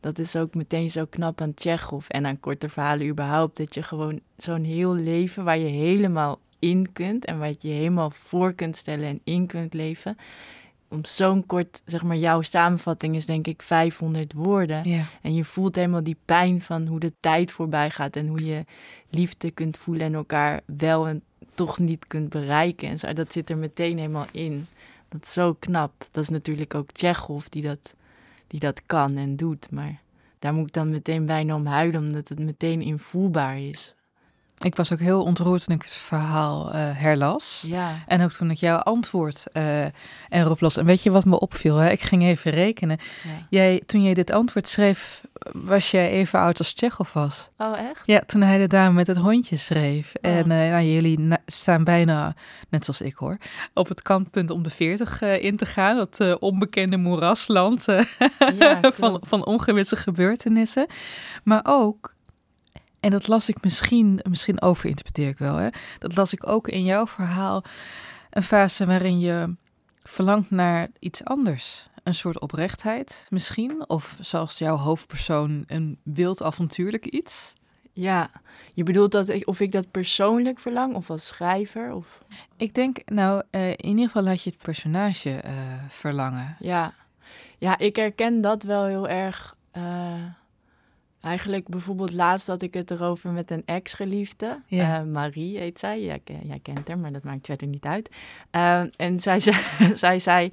Dat 0.00 0.18
is 0.18 0.36
ook 0.36 0.54
meteen 0.54 0.90
zo 0.90 1.06
knap 1.06 1.40
aan 1.40 1.54
Tsjechov 1.54 2.08
en 2.08 2.26
aan 2.26 2.40
korte 2.40 2.68
verhalen 2.68 3.06
überhaupt. 3.06 3.56
Dat 3.56 3.74
je 3.74 3.82
gewoon 3.82 4.20
zo'n 4.36 4.64
heel 4.64 4.94
leven 4.94 5.44
waar 5.44 5.58
je 5.58 5.68
helemaal 5.68 6.38
in 6.58 6.92
kunt 6.92 7.24
en 7.24 7.38
wat 7.38 7.62
je 7.62 7.68
helemaal 7.68 8.10
voor 8.10 8.52
kunt 8.52 8.76
stellen 8.76 9.08
en 9.08 9.20
in 9.24 9.46
kunt 9.46 9.74
leven 9.74 10.16
om 10.92 11.04
zo'n 11.04 11.46
kort, 11.46 11.82
zeg 11.84 12.02
maar, 12.02 12.16
jouw 12.16 12.42
samenvatting 12.42 13.16
is 13.16 13.26
denk 13.26 13.46
ik 13.46 13.62
500 13.62 14.32
woorden. 14.32 14.88
Ja. 14.88 15.04
En 15.22 15.34
je 15.34 15.44
voelt 15.44 15.74
helemaal 15.74 16.02
die 16.02 16.16
pijn 16.24 16.60
van 16.60 16.86
hoe 16.86 17.00
de 17.00 17.12
tijd 17.20 17.52
voorbij 17.52 17.90
gaat 17.90 18.16
en 18.16 18.26
hoe 18.26 18.44
je 18.44 18.64
liefde 19.10 19.50
kunt 19.50 19.78
voelen 19.78 20.06
en 20.06 20.14
elkaar 20.14 20.60
wel 20.64 21.08
en 21.08 21.22
toch 21.54 21.78
niet 21.78 22.06
kunt 22.06 22.28
bereiken. 22.28 22.88
En 22.88 22.98
zo, 22.98 23.12
dat 23.12 23.32
zit 23.32 23.50
er 23.50 23.58
meteen 23.58 23.98
helemaal 23.98 24.26
in. 24.32 24.66
Dat 25.08 25.22
is 25.22 25.32
zo 25.32 25.56
knap. 25.58 25.92
Dat 26.10 26.22
is 26.22 26.28
natuurlijk 26.28 26.74
ook 26.74 26.90
Tsjechov 26.90 27.46
die 27.46 27.62
dat, 27.62 27.94
die 28.46 28.60
dat 28.60 28.82
kan 28.86 29.16
en 29.16 29.36
doet. 29.36 29.70
Maar 29.70 30.00
daar 30.38 30.54
moet 30.54 30.66
ik 30.66 30.72
dan 30.72 30.88
meteen 30.88 31.26
bijna 31.26 31.54
om 31.54 31.66
huilen, 31.66 32.00
omdat 32.00 32.28
het 32.28 32.38
meteen 32.38 32.82
invoelbaar 32.82 33.58
is. 33.58 33.94
Ik 34.62 34.76
was 34.76 34.92
ook 34.92 34.98
heel 34.98 35.22
ontroerd 35.22 35.64
toen 35.64 35.74
ik 35.74 35.82
het 35.82 35.92
verhaal 35.92 36.72
eh, 36.72 36.80
herlas. 36.92 37.64
Ja. 37.66 37.94
En 38.06 38.22
ook 38.22 38.32
toen 38.32 38.50
ik 38.50 38.56
jouw 38.56 38.78
antwoord 38.78 39.44
uh, 39.52 39.84
erop 40.28 40.60
las. 40.60 40.76
En 40.76 40.84
weet 40.86 41.02
je 41.02 41.10
wat 41.10 41.24
me 41.24 41.40
opviel? 41.40 41.76
Hè? 41.76 41.90
Ik 41.90 42.02
ging 42.02 42.22
even 42.22 42.50
rekenen. 42.50 42.98
ja. 43.22 43.44
Jij, 43.48 43.82
toen 43.86 44.02
jij 44.02 44.14
dit 44.14 44.30
antwoord 44.30 44.68
schreef, 44.68 45.24
was 45.52 45.90
jij 45.90 46.10
even 46.10 46.38
oud 46.38 46.58
als 46.58 46.72
Tsjechov 46.72 47.12
was. 47.12 47.48
Oh, 47.58 47.78
echt? 47.78 48.00
Ja, 48.04 48.20
toen 48.26 48.40
hij 48.40 48.58
de 48.58 48.66
dame 48.66 48.94
met 48.94 49.06
het 49.06 49.16
hondje 49.16 49.56
schreef. 49.56 50.12
Oh. 50.20 50.30
En 50.30 50.50
uh, 50.50 50.70
nou, 50.70 50.84
jullie 50.84 51.36
staan 51.46 51.84
bijna, 51.84 52.34
net 52.68 52.84
zoals 52.84 53.00
ik 53.00 53.14
hoor, 53.14 53.36
op 53.74 53.88
het 53.88 54.02
kantpunt 54.02 54.50
om 54.50 54.62
de 54.62 54.70
40 54.70 55.22
uh, 55.22 55.44
in 55.44 55.56
te 55.56 55.66
gaan. 55.66 55.96
Dat 55.96 56.38
onbekende 56.38 56.96
moerasland 56.96 57.84
Ja, 58.58 58.80
van, 58.94 59.22
van 59.26 59.44
ongewisse 59.44 59.96
gebeurtenissen. 59.96 60.86
Maar 61.44 61.60
ook, 61.62 62.11
en 63.02 63.10
dat 63.10 63.28
las 63.28 63.48
ik 63.48 63.62
misschien, 63.62 64.20
misschien 64.28 64.62
overinterpreteer 64.62 65.28
ik 65.28 65.38
wel, 65.38 65.56
hè, 65.56 65.68
dat 65.98 66.16
las 66.16 66.32
ik 66.32 66.46
ook 66.46 66.68
in 66.68 66.84
jouw 66.84 67.06
verhaal, 67.06 67.64
een 68.30 68.42
fase 68.42 68.86
waarin 68.86 69.20
je 69.20 69.54
verlangt 70.02 70.50
naar 70.50 70.88
iets 70.98 71.24
anders. 71.24 71.86
Een 72.02 72.14
soort 72.14 72.40
oprechtheid 72.40 73.26
misschien, 73.28 73.88
of 73.88 74.16
zoals 74.20 74.58
jouw 74.58 74.76
hoofdpersoon 74.76 75.64
een 75.66 75.98
wild 76.02 76.42
avontuurlijk 76.42 77.06
iets. 77.06 77.52
Ja, 77.92 78.30
je 78.74 78.82
bedoelt 78.82 79.12
dat 79.12 79.28
ik, 79.28 79.48
of 79.48 79.60
ik 79.60 79.72
dat 79.72 79.90
persoonlijk 79.90 80.58
verlang 80.58 80.94
of 80.94 81.10
als 81.10 81.26
schrijver? 81.26 81.92
Of... 81.92 82.22
Ik 82.56 82.74
denk, 82.74 82.98
nou, 83.04 83.42
uh, 83.50 83.70
in 83.70 83.84
ieder 83.84 84.06
geval 84.06 84.22
laat 84.22 84.42
je 84.42 84.50
het 84.50 84.62
personage 84.62 85.42
uh, 85.44 85.52
verlangen. 85.88 86.56
Ja. 86.58 86.94
ja, 87.58 87.78
ik 87.78 87.96
herken 87.96 88.40
dat 88.40 88.62
wel 88.62 88.84
heel 88.84 89.08
erg. 89.08 89.56
Uh, 89.76 89.82
eigenlijk 91.22 91.68
bijvoorbeeld 91.68 92.12
laatst 92.12 92.46
had 92.46 92.62
ik 92.62 92.74
het 92.74 92.90
erover 92.90 93.30
met 93.30 93.50
een 93.50 93.62
ex-geliefde. 93.64 94.60
Ja. 94.66 95.02
Marie 95.02 95.58
heet 95.58 95.78
zij. 95.78 96.02
Jij, 96.02 96.20
jij, 96.42 96.60
kent 96.62 96.88
haar, 96.88 96.98
maar 96.98 97.12
dat 97.12 97.24
maakt 97.24 97.46
verder 97.46 97.68
niet 97.68 97.84
uit. 97.84 98.10
en 98.96 99.20
zij, 99.20 99.40
zij 99.94 100.18
zei 100.18 100.52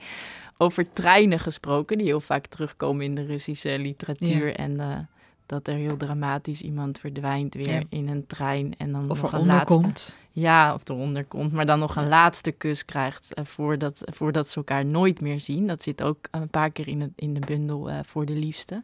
over 0.57 0.93
treinen 0.93 1.39
gesproken, 1.39 1.97
die 1.97 2.07
heel 2.07 2.19
vaak 2.19 2.45
terugkomen 2.45 3.05
in 3.05 3.15
de 3.15 3.25
Russische 3.25 3.79
literatuur. 3.79 4.47
Ja. 4.47 4.53
En 4.53 5.07
dat 5.49 5.67
er 5.67 5.73
heel 5.75 5.97
dramatisch 5.97 6.61
iemand 6.61 6.99
verdwijnt 6.99 7.53
weer 7.53 7.69
Ja. 7.73 7.81
in 7.89 8.07
een 8.07 8.27
trein. 8.27 8.73
En 8.77 8.91
dan 8.91 9.09
Of 9.11 9.21
nog 9.21 9.31
een 9.33 9.45
laatste. 9.45 9.73
onderkomt. 9.73 10.17
Ja, 10.31 10.73
of 10.73 10.89
eronder 10.89 11.25
komt, 11.25 11.51
maar 11.51 11.65
dan 11.65 11.79
nog 11.79 11.95
een 11.95 12.07
laatste 12.07 12.51
kus 12.51 12.85
krijgt 12.85 13.29
uh, 13.39 13.45
voordat, 13.45 14.01
voordat 14.05 14.47
ze 14.47 14.55
elkaar 14.55 14.85
nooit 14.85 15.21
meer 15.21 15.39
zien. 15.39 15.67
Dat 15.67 15.83
zit 15.83 16.03
ook 16.03 16.17
een 16.31 16.49
paar 16.49 16.71
keer 16.71 16.87
in, 16.87 17.01
het, 17.01 17.11
in 17.15 17.33
de 17.33 17.39
bundel 17.39 17.89
uh, 17.89 17.99
voor 18.03 18.25
de 18.25 18.33
liefste. 18.35 18.83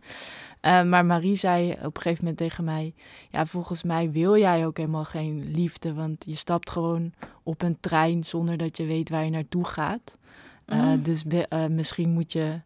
Uh, 0.62 0.84
maar 0.84 1.06
Marie 1.06 1.36
zei 1.36 1.72
op 1.72 1.96
een 1.96 2.02
gegeven 2.02 2.18
moment 2.24 2.38
tegen 2.38 2.64
mij: 2.64 2.94
Ja, 3.32 3.46
volgens 3.46 3.84
mij 3.84 4.12
wil 4.12 4.38
jij 4.38 4.66
ook 4.66 4.78
helemaal 4.78 5.04
geen 5.06 5.52
liefde, 5.52 5.94
want 5.94 6.24
je 6.28 6.36
stapt 6.36 6.70
gewoon 6.70 7.14
op 7.44 7.62
een 7.62 7.78
trein 7.80 8.24
zonder 8.24 8.58
dat 8.58 8.78
je 8.78 8.86
weet 8.86 9.10
waar 9.10 9.24
je 9.24 9.30
naartoe 9.32 9.66
gaat. 9.66 10.18
Mm. 10.66 11.02
Dus 11.04 11.24
misschien 11.70 12.10
moet 12.10 12.32
je. 12.32 12.62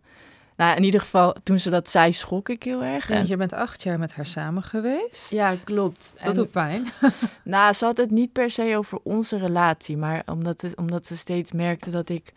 Nou, 0.59 0.75
in 0.75 0.83
ieder 0.83 0.99
geval, 0.99 1.35
toen 1.43 1.59
ze 1.59 1.69
dat 1.69 1.89
zei, 1.89 2.11
schrok 2.11 2.49
ik 2.49 2.63
heel 2.63 2.83
erg. 2.83 3.07
Ja, 3.07 3.23
je 3.25 3.37
bent 3.37 3.53
acht 3.53 3.83
jaar 3.83 3.99
met 3.99 4.13
haar 4.13 4.25
samen 4.25 4.63
geweest. 4.63 5.31
Ja, 5.31 5.55
klopt. 5.63 6.13
Dat 6.17 6.27
en, 6.27 6.33
doet 6.33 6.51
pijn. 6.51 6.87
nou, 7.43 7.73
ze 7.73 7.85
had 7.85 7.97
het 7.97 8.11
niet 8.11 8.31
per 8.31 8.49
se 8.49 8.73
over 8.77 8.99
onze 9.03 9.37
relatie, 9.37 9.97
maar 9.97 10.23
omdat, 10.25 10.61
het, 10.61 10.77
omdat 10.77 11.05
ze 11.05 11.17
steeds 11.17 11.51
merkte 11.51 11.89
dat 11.89 12.09
ik 12.09 12.33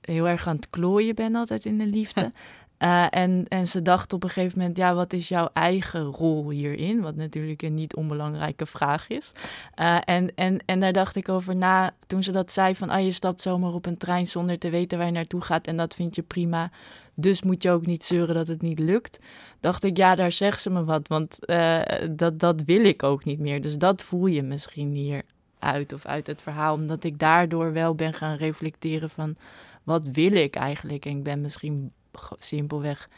heel 0.00 0.28
erg 0.28 0.46
aan 0.46 0.56
het 0.56 0.70
klooien 0.70 1.14
ben 1.14 1.34
altijd 1.34 1.64
in 1.64 1.78
de 1.78 1.86
liefde. 1.86 2.32
Uh, 2.78 3.06
en, 3.22 3.44
en 3.48 3.66
ze 3.66 3.82
dacht 3.82 4.12
op 4.12 4.22
een 4.22 4.30
gegeven 4.30 4.58
moment, 4.58 4.76
ja, 4.76 4.94
wat 4.94 5.12
is 5.12 5.28
jouw 5.28 5.48
eigen 5.52 6.04
rol 6.04 6.50
hierin? 6.50 7.00
Wat 7.00 7.16
natuurlijk 7.16 7.62
een 7.62 7.74
niet 7.74 7.96
onbelangrijke 7.96 8.66
vraag 8.66 9.08
is. 9.08 9.32
Uh, 9.80 9.98
en, 10.04 10.34
en, 10.34 10.58
en 10.66 10.80
daar 10.80 10.92
dacht 10.92 11.16
ik 11.16 11.28
over 11.28 11.56
na, 11.56 11.94
toen 12.06 12.22
ze 12.22 12.32
dat 12.32 12.52
zei 12.52 12.74
van, 12.74 12.90
ah, 12.90 13.04
je 13.04 13.12
stapt 13.12 13.42
zomaar 13.42 13.72
op 13.72 13.86
een 13.86 13.96
trein 13.96 14.26
zonder 14.26 14.58
te 14.58 14.70
weten 14.70 14.98
waar 14.98 15.06
je 15.06 15.12
naartoe 15.12 15.40
gaat 15.40 15.66
en 15.66 15.76
dat 15.76 15.94
vind 15.94 16.14
je 16.14 16.22
prima. 16.22 16.70
Dus 17.18 17.42
moet 17.42 17.62
je 17.62 17.70
ook 17.70 17.86
niet 17.86 18.04
zeuren 18.04 18.34
dat 18.34 18.46
het 18.46 18.62
niet 18.62 18.78
lukt. 18.78 19.18
Dacht 19.60 19.84
ik, 19.84 19.96
ja, 19.96 20.14
daar 20.14 20.32
zegt 20.32 20.62
ze 20.62 20.70
me 20.70 20.84
wat, 20.84 21.08
want 21.08 21.38
uh, 21.46 21.82
dat, 22.10 22.38
dat 22.38 22.62
wil 22.62 22.84
ik 22.84 23.02
ook 23.02 23.24
niet 23.24 23.38
meer. 23.38 23.60
Dus 23.60 23.78
dat 23.78 24.02
voel 24.02 24.26
je 24.26 24.42
misschien 24.42 24.92
hier 24.92 25.22
uit 25.58 25.92
of 25.92 26.06
uit 26.06 26.26
het 26.26 26.42
verhaal, 26.42 26.74
omdat 26.74 27.04
ik 27.04 27.18
daardoor 27.18 27.72
wel 27.72 27.94
ben 27.94 28.14
gaan 28.14 28.36
reflecteren 28.36 29.10
van, 29.10 29.36
wat 29.82 30.06
wil 30.06 30.32
ik 30.32 30.54
eigenlijk? 30.54 31.04
En 31.04 31.16
ik 31.16 31.22
ben 31.22 31.40
misschien 31.40 31.92
simpelweg, 32.38 33.08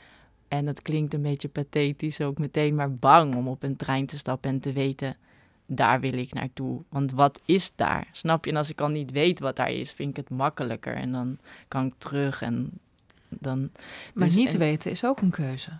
en 0.49 0.65
dat 0.65 0.83
klinkt 0.83 1.15
een 1.15 1.23
beetje 1.23 1.49
pathetisch 1.49 2.21
ook 2.21 2.39
meteen, 2.39 2.75
maar 2.75 2.95
bang 2.95 3.35
om 3.35 3.49
op 3.49 3.63
een 3.63 3.77
trein 3.77 4.07
te 4.07 4.19
stappen 4.19 4.51
en 4.51 4.61
te 4.61 4.73
weten, 4.73 5.17
daar 5.67 6.01
wil 6.01 6.13
ik 6.13 6.33
naartoe. 6.33 6.83
Want 6.89 7.13
wat 7.13 7.41
is 7.45 7.73
daar? 7.75 8.09
Snap 8.13 8.45
je? 8.45 8.51
En 8.51 8.57
als 8.57 8.71
ik 8.71 8.81
al 8.81 8.89
niet 8.89 9.11
weet 9.11 9.41
wat 9.41 9.57
daar 9.57 9.71
is, 9.71 9.93
vind 9.93 10.11
ik 10.11 10.17
het 10.17 10.31
makkelijker. 10.31 10.95
En 10.95 11.13
dan 11.13 11.39
kan 11.69 11.87
ik 11.87 11.95
terug 11.99 12.43
en 12.43 12.71
dan... 13.29 13.71
Maar 14.15 14.27
dus, 14.27 14.37
niet 14.37 14.53
en, 14.53 14.59
weten 14.59 14.91
is 14.91 15.05
ook 15.05 15.21
een 15.21 15.31
keuze. 15.31 15.71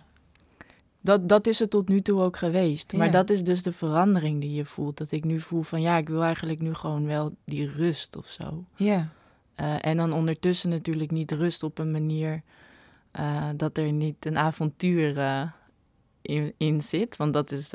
Dat, 1.01 1.29
dat 1.29 1.47
is 1.47 1.59
het 1.59 1.69
tot 1.69 1.87
nu 1.87 2.01
toe 2.01 2.21
ook 2.21 2.37
geweest. 2.37 2.93
Maar 2.93 3.05
Ja. 3.05 3.11
dat 3.11 3.29
is 3.29 3.43
dus 3.43 3.63
de 3.63 3.73
verandering 3.73 4.41
die 4.41 4.53
je 4.53 4.65
voelt. 4.65 4.97
Dat 4.97 5.11
ik 5.11 5.23
nu 5.23 5.39
voel 5.39 5.61
van 5.61 5.81
ja, 5.81 5.97
ik 5.97 6.09
wil 6.09 6.23
eigenlijk 6.23 6.61
nu 6.61 6.73
gewoon 6.73 7.05
wel 7.05 7.35
die 7.45 7.71
rust 7.71 8.15
of 8.15 8.27
zo. 8.27 8.65
Ja. 8.75 9.09
Uh, 9.59 9.85
en 9.85 9.97
dan 9.97 10.13
ondertussen 10.13 10.69
natuurlijk 10.69 11.11
niet 11.11 11.31
rust 11.31 11.63
op 11.63 11.77
een 11.77 11.91
manier 11.91 12.41
uh, 13.19 13.49
dat 13.55 13.77
er 13.77 13.91
niet 13.91 14.25
een 14.25 14.37
avontuur 14.37 15.17
uh, 15.17 15.51
in, 16.21 16.53
in, 16.57 16.81
zit. 16.81 17.17
Want 17.17 17.33
dat 17.33 17.51
is, 17.51 17.71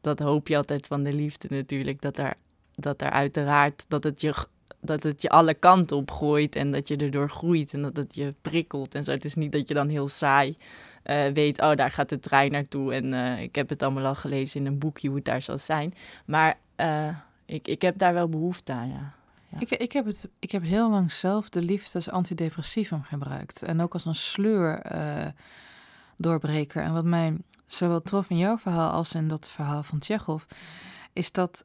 dat 0.00 0.18
hoop 0.18 0.48
je 0.48 0.56
altijd 0.56 0.86
van 0.86 1.02
de 1.02 1.12
liefde 1.12 1.46
natuurlijk. 1.50 2.00
Dat 2.00 2.18
er, 2.18 2.34
dat 2.74 3.00
er 3.00 3.10
uiteraard, 3.10 3.84
dat 3.88 4.04
het, 4.04 4.20
je, 4.20 4.34
dat 4.80 5.02
het 5.02 5.22
je 5.22 5.28
alle 5.28 5.54
kanten 5.54 5.96
op 5.96 6.10
gooit 6.10 6.56
en 6.56 6.70
dat 6.70 6.88
je 6.88 6.96
erdoor 6.96 7.30
groeit 7.30 7.72
en 7.72 7.82
dat 7.82 7.96
het 7.96 8.14
je 8.14 8.34
prikkelt. 8.42 8.94
En 8.94 9.04
zo. 9.04 9.10
Het 9.10 9.24
is 9.24 9.34
niet 9.34 9.52
dat 9.52 9.68
je 9.68 9.74
dan 9.74 9.88
heel 9.88 10.08
saai 10.08 10.56
uh, 11.04 11.32
weet, 11.32 11.60
oh 11.60 11.74
daar 11.74 11.90
gaat 11.90 12.08
de 12.08 12.18
trein 12.18 12.52
naartoe 12.52 12.94
en 12.94 13.12
uh, 13.12 13.40
ik 13.40 13.54
heb 13.54 13.68
het 13.68 13.82
allemaal 13.82 14.06
al 14.06 14.14
gelezen 14.14 14.60
in 14.60 14.66
een 14.66 14.78
boekje 14.78 15.08
hoe 15.08 15.16
het 15.16 15.26
daar 15.26 15.42
zal 15.42 15.58
zijn. 15.58 15.94
Maar 16.24 16.58
uh, 16.76 17.08
ik, 17.44 17.68
ik 17.68 17.82
heb 17.82 17.98
daar 17.98 18.14
wel 18.14 18.28
behoefte 18.28 18.72
aan, 18.72 18.88
ja. 18.88 19.18
Ik, 19.58 19.70
ik, 19.70 19.92
heb 19.92 20.06
het, 20.06 20.28
ik 20.38 20.50
heb 20.50 20.62
heel 20.62 20.90
lang 20.90 21.12
zelf 21.12 21.48
de 21.48 21.62
liefde 21.62 21.90
als 21.94 22.10
antidepressivum 22.10 23.02
gebruikt. 23.02 23.62
En 23.62 23.80
ook 23.80 23.92
als 23.92 24.04
een 24.04 24.14
sleur 24.14 24.82
doorbreker. 26.16 26.82
En 26.82 26.92
wat 26.92 27.04
mij 27.04 27.36
zowel 27.66 28.02
trof 28.02 28.30
in 28.30 28.36
jouw 28.36 28.58
verhaal 28.58 28.90
als 28.90 29.14
in 29.14 29.28
dat 29.28 29.48
verhaal 29.48 29.82
van 29.82 29.98
Tsjechov... 29.98 30.42
is 31.12 31.32
dat 31.32 31.64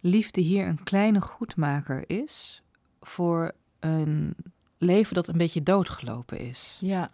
liefde 0.00 0.40
hier 0.40 0.66
een 0.66 0.82
kleine 0.84 1.20
goedmaker 1.20 2.04
is... 2.06 2.62
voor 3.00 3.52
een 3.80 4.34
leven 4.78 5.14
dat 5.14 5.28
een 5.28 5.38
beetje 5.38 5.62
doodgelopen 5.62 6.38
is. 6.38 6.78
Ja. 6.80 7.10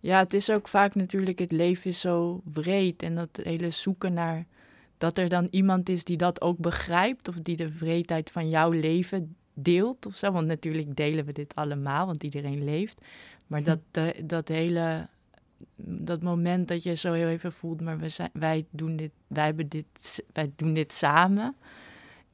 ja, 0.00 0.18
het 0.18 0.32
is 0.32 0.50
ook 0.50 0.68
vaak 0.68 0.94
natuurlijk... 0.94 1.38
het 1.38 1.52
leven 1.52 1.90
is 1.90 2.00
zo 2.00 2.40
breed 2.44 3.02
en 3.02 3.14
dat 3.14 3.40
hele 3.42 3.70
zoeken 3.70 4.12
naar 4.12 4.46
dat 4.98 5.18
er 5.18 5.28
dan 5.28 5.48
iemand 5.50 5.88
is 5.88 6.04
die 6.04 6.16
dat 6.16 6.40
ook 6.40 6.58
begrijpt 6.58 7.28
of 7.28 7.34
die 7.42 7.56
de 7.56 7.72
vreedheid 7.72 8.30
van 8.30 8.48
jouw 8.48 8.70
leven 8.70 9.36
deelt 9.54 10.06
of 10.06 10.16
zo. 10.16 10.32
Want 10.32 10.46
natuurlijk 10.46 10.96
delen 10.96 11.24
we 11.24 11.32
dit 11.32 11.54
allemaal, 11.54 12.06
want 12.06 12.22
iedereen 12.22 12.64
leeft. 12.64 13.00
Maar 13.46 13.62
dat, 13.62 13.78
de, 13.90 14.22
dat 14.24 14.48
hele, 14.48 15.08
dat 15.76 16.22
moment 16.22 16.68
dat 16.68 16.82
je 16.82 16.94
zo 16.94 17.12
heel 17.12 17.28
even 17.28 17.52
voelt, 17.52 17.80
maar 17.80 17.98
we 17.98 18.08
zijn, 18.08 18.30
wij, 18.32 18.66
doen 18.70 18.96
dit, 18.96 19.10
wij, 19.26 19.44
hebben 19.44 19.68
dit, 19.68 20.24
wij 20.32 20.52
doen 20.56 20.72
dit 20.72 20.92
samen. 20.92 21.56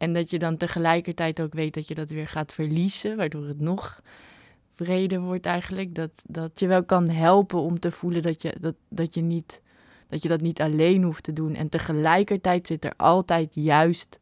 En 0.03 0.13
dat 0.13 0.31
je 0.31 0.39
dan 0.39 0.57
tegelijkertijd 0.57 1.41
ook 1.41 1.53
weet 1.53 1.75
dat 1.75 1.89
je 1.89 1.95
dat 1.95 2.11
weer 2.11 2.27
gaat 2.27 2.53
verliezen, 2.53 3.17
waardoor 3.17 3.47
het 3.47 3.61
nog 3.61 4.03
vreder 4.75 5.21
wordt 5.21 5.47
eigenlijk. 5.47 5.95
Dat, 5.95 6.23
dat 6.27 6.61
je 6.61 6.67
wel 6.67 6.85
kan 6.85 7.11
helpen 7.11 7.59
om 7.59 7.79
te 7.79 7.91
voelen 7.91 8.23
dat 8.23 8.43
je, 8.43 8.57
dat, 8.61 8.75
dat 8.89 9.15
je 9.15 9.21
niet 9.21 9.63
dat 10.09 10.23
je 10.23 10.29
dat 10.29 10.41
niet 10.41 10.61
alleen 10.61 11.03
hoeft 11.03 11.23
te 11.23 11.33
doen. 11.33 11.55
En 11.55 11.69
tegelijkertijd 11.69 12.67
zit 12.67 12.85
er 12.85 12.93
altijd 12.97 13.55
juist 13.55 14.19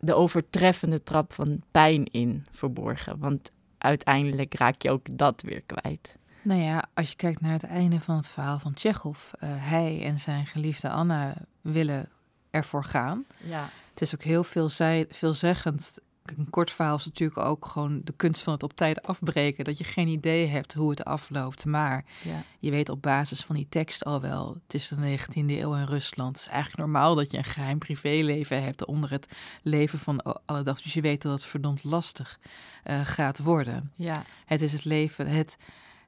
de 0.00 0.14
overtreffende 0.14 1.02
trap 1.02 1.32
van 1.32 1.62
pijn 1.70 2.04
in 2.04 2.44
verborgen. 2.50 3.18
Want 3.18 3.50
uiteindelijk 3.78 4.54
raak 4.54 4.82
je 4.82 4.90
ook 4.90 5.06
dat 5.12 5.42
weer 5.42 5.62
kwijt. 5.66 6.16
Nou 6.42 6.60
ja, 6.60 6.84
als 6.94 7.10
je 7.10 7.16
kijkt 7.16 7.40
naar 7.40 7.52
het 7.52 7.64
einde 7.64 8.00
van 8.00 8.16
het 8.16 8.28
verhaal 8.28 8.58
van 8.58 8.74
Tsjechov, 8.74 9.32
uh, 9.32 9.50
hij 9.50 10.02
en 10.04 10.18
zijn 10.18 10.46
geliefde 10.46 10.88
Anna 10.90 11.34
willen 11.60 12.08
ervoor 12.56 12.84
gaan. 12.84 13.24
Ja. 13.42 13.68
Het 13.90 14.00
is 14.00 14.14
ook 14.14 14.22
heel 14.22 14.44
veelzij, 14.44 15.06
veelzeggend. 15.10 15.98
Een 16.24 16.50
kort 16.50 16.70
verhaal 16.70 16.96
is 16.96 17.04
natuurlijk 17.04 17.38
ook 17.38 17.66
gewoon 17.66 18.00
de 18.04 18.12
kunst 18.16 18.42
van 18.42 18.52
het 18.52 18.62
op 18.62 18.72
tijd 18.72 19.02
afbreken. 19.02 19.64
Dat 19.64 19.78
je 19.78 19.84
geen 19.84 20.08
idee 20.08 20.46
hebt 20.46 20.72
hoe 20.72 20.90
het 20.90 21.04
afloopt. 21.04 21.64
Maar 21.64 22.04
ja. 22.22 22.42
je 22.58 22.70
weet 22.70 22.88
op 22.88 23.02
basis 23.02 23.40
van 23.40 23.56
die 23.56 23.66
tekst 23.68 24.04
al 24.04 24.20
wel. 24.20 24.56
Het 24.64 24.74
is 24.74 24.88
de 24.88 25.18
19e 25.18 25.34
eeuw 25.34 25.74
in 25.74 25.84
Rusland. 25.84 26.36
Het 26.36 26.46
is 26.46 26.52
eigenlijk 26.52 26.82
normaal 26.82 27.14
dat 27.14 27.30
je 27.30 27.38
een 27.38 27.44
geheim 27.44 27.78
privéleven 27.78 28.62
hebt 28.62 28.84
onder 28.84 29.10
het 29.10 29.28
leven 29.62 29.98
van 29.98 30.22
alle 30.44 30.62
dag. 30.62 30.82
Dus 30.82 30.94
je 30.94 31.00
weet 31.00 31.22
dat 31.22 31.32
het 31.32 31.44
verdomd 31.44 31.84
lastig 31.84 32.38
uh, 32.84 33.00
gaat 33.04 33.38
worden. 33.38 33.92
Ja. 33.94 34.24
Het 34.46 34.62
is 34.62 34.72
het 34.72 34.84
leven, 34.84 35.26
het, 35.26 35.56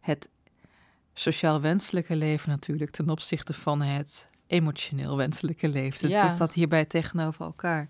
het 0.00 0.28
sociaal 1.14 1.60
wenselijke 1.60 2.16
leven 2.16 2.48
natuurlijk 2.48 2.90
ten 2.90 3.10
opzichte 3.10 3.52
van 3.52 3.82
het 3.82 4.28
emotioneel 4.48 5.16
wenselijke 5.16 5.68
leeftijd. 5.68 6.12
Ja. 6.12 6.22
Dus 6.22 6.34
dat 6.36 6.52
hierbij 6.52 6.84
tegenover 6.84 7.44
elkaar. 7.44 7.88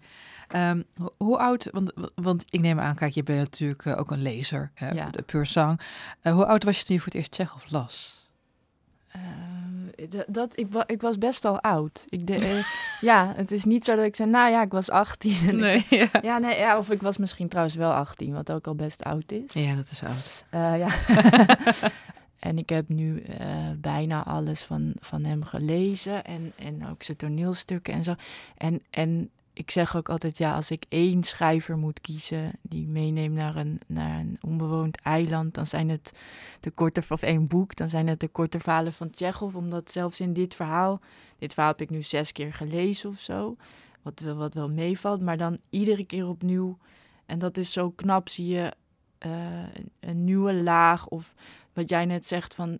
Ehm, 0.48 0.82
ho- 0.96 1.14
hoe 1.16 1.38
oud, 1.38 1.68
want, 1.72 1.92
want 2.14 2.44
ik 2.50 2.60
neem 2.60 2.80
aan, 2.80 2.94
kijk, 2.94 3.12
je 3.14 3.22
bent 3.22 3.38
natuurlijk 3.38 3.84
eh, 3.84 3.98
ook 3.98 4.10
een 4.10 4.22
lezer, 4.22 4.70
hè, 4.74 4.90
Ja. 4.90 5.10
de 5.10 5.22
pur 5.22 5.46
sang. 5.46 5.80
Eh, 6.20 6.32
hoe 6.32 6.46
oud 6.46 6.64
was 6.64 6.78
je 6.78 6.84
toen 6.84 6.94
je 6.94 7.00
voor 7.02 7.10
het 7.12 7.18
eerst 7.20 7.30
Tsjechov 7.32 7.62
las? 7.70 8.16
Ehm, 9.08 10.20
dat, 10.26 10.52
ik, 10.58 10.66
wa- 10.70 10.86
ik 10.86 11.00
was 11.00 11.18
best 11.18 11.44
al 11.44 11.60
oud. 11.60 12.04
Ik 12.08 12.26
de, 12.26 12.34
eh, 12.34 12.64
ja, 13.10 13.32
het 13.36 13.50
is 13.52 13.64
niet 13.64 13.84
zo 13.84 13.96
dat 13.96 14.04
ik 14.04 14.16
zei, 14.16 14.30
nou 14.30 14.50
ja, 14.50 14.62
ik 14.62 14.70
was 14.72 14.90
18. 14.90 15.36
en 15.48 15.74
ik- 15.74 15.86
ja. 15.90 16.08
ja, 16.22 16.38
nee, 16.38 16.58
ja, 16.58 16.78
of 16.78 16.90
ik 16.90 17.02
was 17.02 17.16
misschien 17.16 17.48
trouwens 17.48 17.76
wel 17.76 17.92
18, 17.92 18.32
wat 18.32 18.52
ook 18.52 18.66
al 18.66 18.74
best 18.74 19.04
oud 19.04 19.32
is. 19.32 19.52
Ja, 19.52 19.74
dat 19.74 19.90
is 19.90 20.02
oud. 20.02 20.44
Ja. 20.78 20.88
en 22.38 22.58
ik 22.58 22.68
heb 22.68 22.88
nu 22.88 23.20
eh, 23.20 23.70
bijna 23.76 24.24
alles 24.24 24.62
van, 24.62 24.92
van 25.00 25.24
hem 25.24 25.44
gelezen 25.44 26.24
en, 26.24 26.52
en 26.56 26.88
ook 26.88 27.02
zijn 27.02 27.16
toneelstukken 27.16 27.94
en 27.94 28.04
zo. 28.04 28.14
En, 28.56 28.82
en 28.90 29.30
ik 29.58 29.70
zeg 29.70 29.96
ook 29.96 30.08
altijd, 30.08 30.38
ja, 30.38 30.54
als 30.54 30.70
ik 30.70 30.84
één 30.88 31.22
schrijver 31.22 31.76
moet 31.76 32.00
kiezen 32.00 32.52
die 32.62 32.86
meeneem 32.86 33.32
naar 33.32 33.56
een, 33.56 33.80
naar 33.86 34.18
een 34.20 34.38
onbewoond 34.40 35.00
eiland, 35.00 35.54
dan 35.54 35.66
zijn 35.66 35.88
het 35.88 36.12
de 36.60 36.70
korte, 36.70 37.02
of 37.08 37.22
één 37.22 37.46
boek, 37.46 37.76
dan 37.76 37.88
zijn 37.88 38.06
het 38.06 38.20
de 38.20 38.28
korte 38.28 38.60
verhalen 38.60 38.92
van 38.92 39.10
Tsjechov. 39.10 39.54
Omdat 39.54 39.90
zelfs 39.90 40.20
in 40.20 40.32
dit 40.32 40.54
verhaal, 40.54 41.00
dit 41.38 41.54
verhaal 41.54 41.70
heb 41.70 41.80
ik 41.80 41.90
nu 41.90 42.02
zes 42.02 42.32
keer 42.32 42.52
gelezen 42.52 43.08
of 43.08 43.20
zo, 43.20 43.56
wat 44.02 44.20
wel, 44.20 44.36
wat 44.36 44.54
wel 44.54 44.68
meevalt, 44.68 45.20
maar 45.20 45.36
dan 45.36 45.58
iedere 45.70 46.04
keer 46.04 46.28
opnieuw. 46.28 46.78
En 47.26 47.38
dat 47.38 47.56
is 47.56 47.72
zo 47.72 47.90
knap, 47.90 48.28
zie 48.28 48.46
je 48.46 48.72
eh, 49.18 49.62
een, 49.74 49.90
een 50.00 50.24
nieuwe 50.24 50.54
laag. 50.54 51.06
Of 51.06 51.34
wat 51.78 51.88
jij 51.88 52.04
net 52.04 52.26
zegt 52.26 52.54
van 52.54 52.78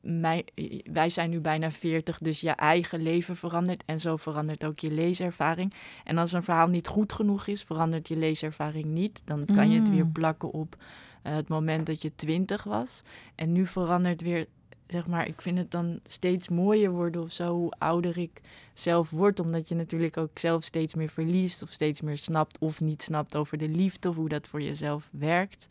mij, 0.00 0.44
wij 0.92 1.10
zijn 1.10 1.30
nu 1.30 1.40
bijna 1.40 1.70
40, 1.70 2.18
dus 2.18 2.40
je 2.40 2.50
eigen 2.50 3.02
leven 3.02 3.36
verandert. 3.36 3.82
En 3.86 4.00
zo 4.00 4.16
verandert 4.16 4.64
ook 4.64 4.78
je 4.78 4.90
leeservaring. 4.90 5.72
En 6.04 6.18
als 6.18 6.32
een 6.32 6.42
verhaal 6.42 6.66
niet 6.68 6.86
goed 6.86 7.12
genoeg 7.12 7.46
is, 7.46 7.62
verandert 7.62 8.08
je 8.08 8.16
leeservaring 8.16 8.84
niet. 8.84 9.22
Dan 9.24 9.44
kan 9.44 9.70
je 9.70 9.78
het 9.78 9.90
weer 9.90 10.04
Mm. 10.04 10.12
plakken 10.12 10.50
op 10.50 10.76
eh, 11.22 11.34
het 11.34 11.48
moment 11.48 11.86
dat 11.86 12.02
je 12.02 12.14
20 12.14 12.64
was. 12.64 13.02
En 13.34 13.52
nu 13.52 13.66
verandert 13.66 14.20
weer, 14.20 14.46
zeg 14.86 15.06
maar, 15.06 15.26
ik 15.26 15.42
vind 15.42 15.58
het 15.58 15.70
dan 15.70 16.00
steeds 16.06 16.48
mooier 16.48 16.90
worden 16.90 17.22
of 17.22 17.32
zo, 17.32 17.54
hoe 17.54 17.72
ouder 17.78 18.18
ik 18.18 18.40
zelf 18.74 19.10
word. 19.10 19.40
Omdat 19.40 19.68
je 19.68 19.74
natuurlijk 19.74 20.16
ook 20.16 20.38
zelf 20.38 20.64
steeds 20.64 20.94
meer 20.94 21.08
verliest 21.10 21.62
of 21.62 21.70
steeds 21.70 22.00
meer 22.00 22.18
snapt 22.18 22.58
of 22.58 22.80
niet 22.80 23.02
snapt 23.02 23.36
over 23.36 23.58
de 23.58 23.68
liefde 23.68 24.08
of 24.08 24.16
hoe 24.16 24.28
dat 24.28 24.48
voor 24.48 24.62
jezelf 24.62 25.08
werkt. 25.12 25.66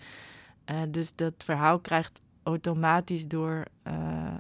Eh, 0.66 0.82
dus 0.90 1.12
dat 1.16 1.34
verhaal 1.38 1.80
krijgt 1.80 2.22
automatisch 2.50 3.28
door, 3.28 3.66
eh, 3.84 3.94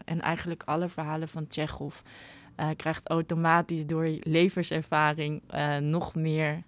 en 0.05 0.21
eigenlijk 0.21 0.63
alle 0.65 0.89
verhalen 0.89 1.27
van 1.27 1.47
Tsjechov, 1.47 1.99
eh, 2.55 2.67
krijgt 2.75 3.07
automatisch 3.09 3.85
door 3.85 4.17
levenservaring 4.19 5.41
eh, 5.47 5.77
nog 5.77 6.15
meer 6.15 6.63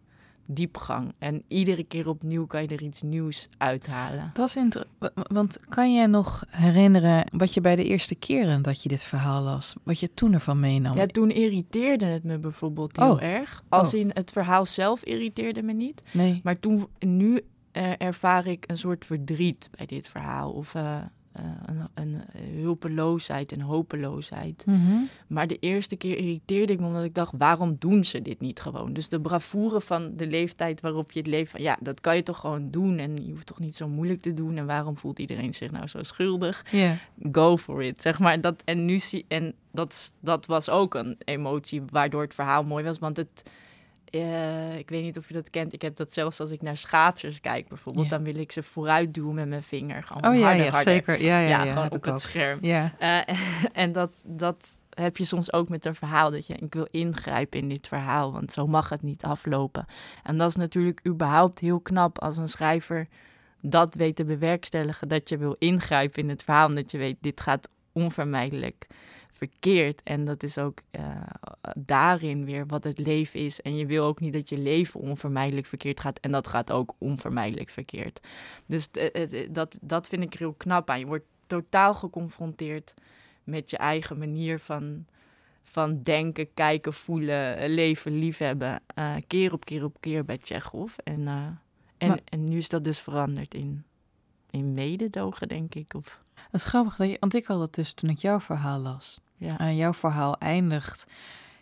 diepgang. 0.45 1.13
En 1.19 1.43
iedere 1.47 1.83
keer 1.83 2.07
opnieuw 2.09 2.45
kan 2.45 2.61
je 2.61 2.67
er 2.67 2.83
iets 2.83 3.01
nieuws 3.01 3.49
uithalen. 3.57 4.29
Dat 4.33 4.47
is 4.47 4.55
inter- 4.55 4.85
wa- 4.97 5.11
wa- 5.15 5.23
Want 5.27 5.59
kan 5.69 5.93
jij 5.93 6.05
nog 6.05 6.43
herinneren 6.49 7.25
wat 7.37 7.53
je 7.53 7.61
bij 7.61 7.75
de 7.75 7.83
eerste 7.83 8.15
keren 8.15 8.61
dat 8.61 8.83
je 8.83 8.89
dit 8.89 9.03
verhaal 9.03 9.41
las, 9.43 9.75
wat 9.83 9.99
je 9.99 10.13
toen 10.13 10.33
ervan 10.33 10.59
meenam? 10.59 10.95
Ja, 10.97 11.05
toen 11.05 11.29
irriteerde 11.31 12.05
het 12.05 12.23
me 12.23 12.39
bijvoorbeeld 12.39 12.97
heel 12.97 13.11
Oh. 13.11 13.21
erg. 13.23 13.63
Als 13.69 13.93
Oh. 13.93 13.99
in 13.99 14.09
het 14.13 14.31
verhaal 14.31 14.65
zelf 14.65 15.03
irriteerde 15.03 15.61
me 15.63 15.73
niet. 15.73 16.03
nee. 16.13 16.39
Maar 16.43 16.59
toen, 16.59 16.87
nu 16.99 17.41
ervaar 17.97 18.47
ik 18.47 18.63
een 18.67 18.77
soort 18.77 19.05
verdriet 19.05 19.69
bij 19.77 19.85
dit 19.85 20.07
verhaal. 20.07 20.51
Of 20.51 20.73
eh, 21.31 21.43
een, 21.65 21.87
een 21.93 22.21
hulpeloosheid 22.61 23.51
en 23.51 23.61
hopeloosheid. 23.61 24.65
Mhm. 24.65 24.93
Maar 25.27 25.47
de 25.47 25.59
eerste 25.59 25.95
keer 25.95 26.17
irriteerde 26.17 26.73
ik 26.73 26.79
me 26.79 26.85
omdat 26.85 27.03
ik 27.03 27.15
dacht, 27.15 27.33
waarom 27.37 27.75
doen 27.79 28.05
ze 28.05 28.21
dit 28.21 28.39
niet 28.39 28.59
gewoon? 28.59 28.93
Dus 28.93 29.09
de 29.09 29.21
bravoure 29.21 29.81
van 29.81 30.15
de 30.15 30.27
leeftijd 30.27 30.81
waarop 30.81 31.11
je 31.11 31.19
het 31.19 31.27
leeft, 31.27 31.51
van, 31.51 31.61
ja, 31.61 31.77
dat 31.81 32.01
kan 32.01 32.15
je 32.15 32.23
toch 32.23 32.39
gewoon 32.39 32.71
doen. 32.71 32.97
En 32.97 33.25
je 33.25 33.29
hoeft 33.29 33.45
toch 33.45 33.59
niet 33.59 33.75
zo 33.75 33.87
moeilijk 33.87 34.21
te 34.21 34.33
doen. 34.33 34.57
En 34.57 34.65
waarom 34.65 34.97
voelt 34.97 35.19
iedereen 35.19 35.53
zich 35.53 35.71
nou 35.71 35.87
zo 35.87 36.03
schuldig? 36.03 36.65
Go 37.31 37.57
for 37.57 37.83
it, 37.83 38.01
zeg 38.01 38.19
maar. 38.19 38.41
Dat, 38.41 38.61
en 38.65 38.85
nu 38.85 38.99
zie, 38.99 39.25
en 39.27 39.53
dat, 39.71 40.13
dat 40.19 40.45
was 40.45 40.69
ook 40.69 40.93
een 40.93 41.15
emotie 41.25 41.81
waardoor 41.89 42.21
het 42.21 42.33
verhaal 42.33 42.63
mooi 42.63 42.83
was. 42.83 42.99
Want 42.99 43.17
het, 43.17 43.51
eh, 44.11 44.77
ik 44.77 44.89
weet 44.89 45.03
niet 45.03 45.17
of 45.17 45.27
je 45.27 45.33
dat 45.33 45.49
kent. 45.49 45.73
Ik 45.73 45.81
heb 45.81 45.95
dat 45.95 46.13
zelfs 46.13 46.39
als 46.39 46.51
ik 46.51 46.61
naar 46.61 46.77
schaatsers 46.77 47.41
kijk 47.41 47.67
bijvoorbeeld. 47.67 48.09
Ja. 48.09 48.15
Dan 48.15 48.23
wil 48.23 48.35
ik 48.35 48.51
ze 48.51 48.63
vooruit 48.63 49.13
duwen 49.13 49.35
met 49.35 49.47
mijn 49.47 49.63
vinger. 49.63 50.03
Gewoon 50.03 50.31
Oh 50.31 50.39
ja, 50.39 50.45
harder, 50.45 50.65
ja, 50.65 50.71
harder. 50.71 50.93
zeker. 50.93 51.21
Ja, 51.21 51.39
ja, 51.39 51.47
ja, 51.47 51.65
gewoon 51.65 51.83
heb 51.83 51.93
op 51.93 52.03
het 52.03 52.13
ook. 52.13 52.19
scherm. 52.19 52.59
Ja. 52.61 52.93
Eh, 52.99 53.35
en 53.83 53.91
dat, 53.91 54.23
dat 54.27 54.79
heb 54.89 55.17
je 55.17 55.25
soms 55.25 55.53
ook 55.53 55.69
met 55.69 55.85
een 55.85 55.95
verhaal. 55.95 56.31
Dat 56.31 56.47
je, 56.47 56.53
ik 56.53 56.73
wil 56.73 56.87
ingrijpen 56.91 57.59
in 57.59 57.69
dit 57.69 57.87
verhaal, 57.87 58.31
want 58.31 58.51
zo 58.51 58.67
mag 58.67 58.89
het 58.89 59.01
niet 59.01 59.23
aflopen. 59.23 59.85
En 60.23 60.37
dat 60.37 60.49
is 60.49 60.55
natuurlijk 60.55 60.99
überhaupt 61.07 61.59
heel 61.59 61.79
knap 61.79 62.19
als 62.19 62.37
een 62.37 62.49
schrijver 62.49 63.07
dat 63.61 63.95
weet 63.95 64.15
te 64.15 64.25
bewerkstelligen. 64.25 65.07
Dat 65.07 65.29
je 65.29 65.37
wil 65.37 65.55
ingrijpen 65.59 66.23
in 66.23 66.29
het 66.29 66.43
verhaal, 66.43 66.67
omdat 66.67 66.91
je 66.91 66.97
weet, 66.97 67.17
dit 67.21 67.41
gaat 67.41 67.69
onvermijdelijk 67.91 68.87
verkeerd. 69.47 70.01
En 70.03 70.23
dat 70.25 70.43
is 70.43 70.57
ook 70.57 70.81
eh, 70.91 71.21
daarin 71.77 72.45
weer 72.45 72.65
wat 72.67 72.83
het 72.83 72.97
leven 72.99 73.39
is. 73.39 73.61
En 73.61 73.75
je 73.77 73.85
wil 73.85 74.05
ook 74.05 74.19
niet 74.19 74.33
dat 74.33 74.49
je 74.49 74.57
leven 74.57 74.99
onvermijdelijk 74.99 75.67
verkeerd 75.67 75.99
gaat. 75.99 76.19
En 76.19 76.31
dat 76.31 76.47
gaat 76.47 76.71
ook 76.71 76.93
onvermijdelijk 76.97 77.69
verkeerd. 77.69 78.19
Dus 78.67 78.87
het- 78.91 79.11
het- 79.13 79.31
het- 79.31 79.53
dat, 79.55 79.77
dat 79.81 80.07
vind 80.07 80.23
ik 80.23 80.33
heel 80.33 80.53
knap 80.53 80.89
aan. 80.89 80.99
Je 80.99 81.05
wordt 81.05 81.25
totaal 81.47 81.93
geconfronteerd 81.93 82.93
met 83.43 83.69
je 83.69 83.77
eigen 83.77 84.17
manier 84.17 84.59
van, 84.59 85.05
van 85.63 86.03
denken, 86.03 86.53
kijken, 86.53 86.93
voelen, 86.93 87.57
eh, 87.57 87.69
leven, 87.69 88.11
liefhebben. 88.11 88.79
eh 88.95 89.15
keer 89.27 89.53
op 89.53 89.65
keer 89.65 89.83
op 89.83 89.97
keer 89.99 90.25
bij 90.25 90.37
Tsjechov. 90.37 90.93
En, 91.03 91.27
eh, 91.27 91.33
en, 91.97 92.07
Maar- 92.07 92.19
en 92.25 92.43
nu 92.43 92.57
is 92.57 92.69
dat 92.69 92.83
dus 92.83 92.99
veranderd 92.99 93.53
in, 93.53 93.83
in 94.49 94.73
mededogen, 94.73 95.47
denk 95.47 95.75
ik. 95.75 95.93
Of, 95.93 96.19
Dat 96.51 96.61
is 96.61 96.67
grappig, 96.67 96.95
dat 96.95 97.09
je, 97.09 97.17
want 97.19 97.33
ik 97.35 97.45
had 97.45 97.59
het 97.59 97.73
dus 97.73 97.93
toen 97.93 98.09
ik 98.09 98.17
jouw 98.17 98.39
verhaal 98.39 98.79
las. 98.79 99.19
Ja. 99.47 99.57
En 99.59 99.75
jouw 99.75 99.93
verhaal 99.93 100.37
eindigt. 100.37 101.05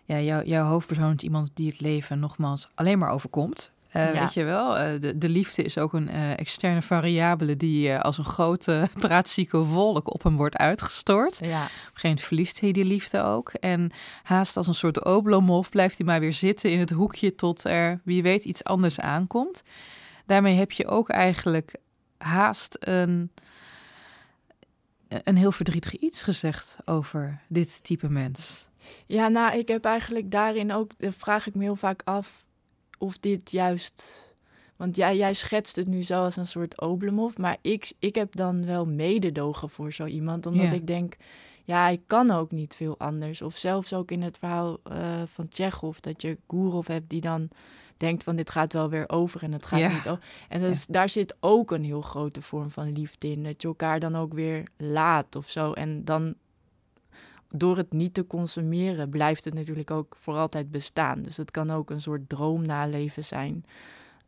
Ja, 0.06 0.20
jouw, 0.20 0.44
jouw 0.44 0.66
hoofdpersoon 0.66 1.14
is 1.16 1.24
iemand 1.24 1.50
die 1.54 1.68
het 1.70 1.80
leven 1.80 2.20
nogmaals 2.20 2.68
alleen 2.76 3.00
maar 3.00 3.10
overkomt. 3.12 3.72
Eh, 3.90 4.14
Ja. 4.14 4.20
Weet 4.20 4.34
je 4.34 4.44
wel, 4.44 4.78
Eh, 4.78 5.00
de, 5.02 5.18
de 5.18 5.30
liefde 5.30 5.64
is 5.64 5.78
ook 5.78 5.94
een 5.94 6.10
eh, 6.10 6.32
externe 6.40 6.82
variabele 6.82 7.58
die 7.58 7.96
als 7.98 8.18
een 8.18 8.24
grote 8.26 8.88
praatzieke 9.08 9.58
wolk 9.58 10.14
op 10.14 10.24
hem 10.24 10.36
wordt 10.38 10.58
uitgestort. 10.58 11.38
ja. 11.42 11.64
Op 11.64 11.64
een 11.64 11.70
gegeven 11.70 12.02
moment 12.02 12.22
verliest 12.22 12.60
hij 12.60 12.72
die 12.72 12.86
liefde 12.86 13.22
ook. 13.24 13.50
En 13.54 13.92
haast 14.24 14.58
als 14.58 14.68
een 14.68 14.74
soort 14.76 15.06
Oblomov 15.06 15.70
blijft 15.70 15.98
hij 15.98 16.06
maar 16.08 16.20
weer 16.20 16.34
zitten 16.34 16.72
in 16.72 16.80
het 16.80 16.90
hoekje 16.90 17.36
tot 17.36 17.64
er, 17.64 18.00
wie 18.04 18.22
weet, 18.24 18.44
iets 18.46 18.64
anders 18.64 19.00
aankomt. 19.00 19.64
Daarmee 20.26 20.56
heb 20.58 20.72
je 20.72 20.88
ook 20.88 21.10
eigenlijk 21.10 21.76
haast 22.18 22.78
een, 22.80 23.32
een 25.10 25.38
heel 25.38 25.52
verdrietig 25.52 25.98
iets 25.98 26.22
gezegd 26.22 26.78
over 26.86 27.42
dit 27.48 27.84
type 27.84 28.10
mens. 28.10 28.68
Ja, 29.06 29.28
nou, 29.28 29.58
ik 29.58 29.68
heb 29.68 29.86
eigenlijk 29.86 30.32
daarin 30.32 30.74
ook, 30.74 30.92
dan 30.98 31.14
vraag 31.14 31.48
ik 31.48 31.56
me 31.56 31.64
heel 31.64 31.76
vaak 31.76 32.02
af 32.06 32.46
of 32.98 33.18
dit 33.18 33.52
juist. 33.52 34.28
Want 34.76 34.96
jij, 34.96 35.18
jij 35.18 35.34
schetst 35.34 35.76
het 35.76 35.88
nu 35.88 36.04
zo 36.04 36.24
als 36.24 36.36
een 36.38 36.46
soort 36.46 36.82
Oblomov, 36.82 37.38
maar 37.38 37.58
ik, 37.62 37.92
ik 38.00 38.16
heb 38.16 38.36
dan 38.36 38.66
wel 38.66 38.86
mededogen 38.86 39.70
voor 39.70 39.94
zo 39.94 40.06
iemand, 40.06 40.46
omdat 40.46 40.66
Ja. 40.70 40.72
ik 40.74 40.88
denk, 40.88 41.16
ja, 41.64 41.88
ik 41.88 42.02
kan 42.08 42.32
ook 42.32 42.52
niet 42.52 42.76
veel 42.76 42.96
anders. 42.98 43.42
Of 43.42 43.58
zelfs 43.58 43.94
ook 43.94 44.12
in 44.12 44.22
het 44.22 44.38
verhaal 44.38 44.78
eh, 44.84 45.22
van 45.26 45.48
Tsjechov, 45.48 45.98
dat 45.98 46.22
je 46.22 46.38
Gurov 46.48 46.88
hebt 46.88 47.10
die 47.10 47.22
dan 47.22 47.50
denkt 48.00 48.24
van 48.24 48.36
dit 48.36 48.50
gaat 48.50 48.74
wel 48.74 48.90
weer 48.90 49.10
over 49.10 49.44
en 49.44 49.52
het 49.52 49.66
gaat 49.66 49.80
Ja. 49.80 49.92
niet 49.92 50.08
over. 50.10 50.24
En 50.50 50.62
dat 50.62 50.72
is, 50.72 50.86
daar 50.86 51.10
zit 51.10 51.36
ook 51.40 51.72
een 51.72 51.84
heel 51.84 52.02
grote 52.02 52.42
vorm 52.42 52.70
van 52.72 52.92
liefde 52.92 53.32
in, 53.32 53.44
dat 53.44 53.62
je 53.62 53.68
elkaar 53.68 54.00
dan 54.00 54.16
ook 54.16 54.34
weer 54.34 54.68
laat 54.78 55.36
of 55.36 55.50
zo. 55.50 55.74
En 55.74 56.06
dan 56.06 56.36
door 57.52 57.78
het 57.78 57.94
niet 57.94 58.14
te 58.14 58.28
consumeren 58.28 59.10
blijft 59.10 59.46
het 59.46 59.54
natuurlijk 59.54 59.92
ook 59.92 60.16
voor 60.18 60.36
altijd 60.36 60.72
bestaan. 60.72 61.22
Dus 61.22 61.38
het 61.38 61.52
kan 61.52 61.72
ook 61.72 61.90
een 61.90 62.02
soort 62.02 62.30
droom 62.30 62.66
naleven 62.66 63.24
zijn. 63.24 63.66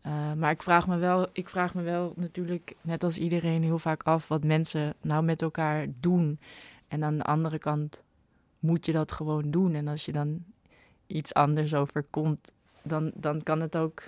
Eh, 0.01 0.34
maar 0.34 0.51
ik 0.51 0.63
vraag, 0.63 0.88
me 0.88 0.97
wel, 0.97 1.27
ik 1.34 1.49
vraag 1.49 1.73
me 1.73 1.81
wel 1.81 2.13
natuurlijk, 2.15 2.75
net 2.81 3.03
als 3.03 3.17
iedereen, 3.17 3.63
heel 3.63 3.79
vaak 3.79 4.03
af 4.03 4.27
wat 4.27 4.43
mensen 4.43 4.93
nou 5.01 5.23
met 5.23 5.41
elkaar 5.41 5.88
doen. 5.99 6.39
En 6.88 7.03
aan 7.03 7.17
de 7.17 7.23
andere 7.23 7.57
kant 7.57 8.01
moet 8.60 8.86
je 8.86 8.91
dat 8.91 9.12
gewoon 9.12 9.51
doen. 9.51 9.73
En 9.73 9.88
als 9.88 10.05
je 10.05 10.12
dan 10.12 10.43
iets 11.07 11.34
anders 11.34 11.73
overkomt, 11.73 12.51
dan, 12.84 13.12
dan 13.15 13.44
kan 13.44 13.62
het 13.62 13.76
ook 13.76 14.04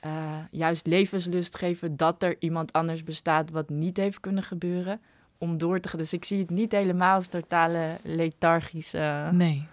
eh, 0.00 0.36
juist 0.50 0.86
levenslust 0.86 1.56
geven 1.56 1.96
dat 1.96 2.22
er 2.22 2.36
iemand 2.38 2.72
anders 2.72 3.04
bestaat 3.04 3.50
wat 3.50 3.68
niet 3.68 3.96
heeft 3.96 4.20
kunnen 4.20 4.42
gebeuren. 4.42 5.00
Om 5.38 5.58
door 5.58 5.80
te 5.80 5.88
gaan. 5.88 5.98
Dus 5.98 6.12
ik 6.12 6.24
zie 6.24 6.38
het 6.38 6.50
niet 6.50 6.72
helemaal 6.72 7.14
als 7.14 7.26
totale 7.26 7.98
lethargische. 8.02 9.28
Nee, 9.32 9.66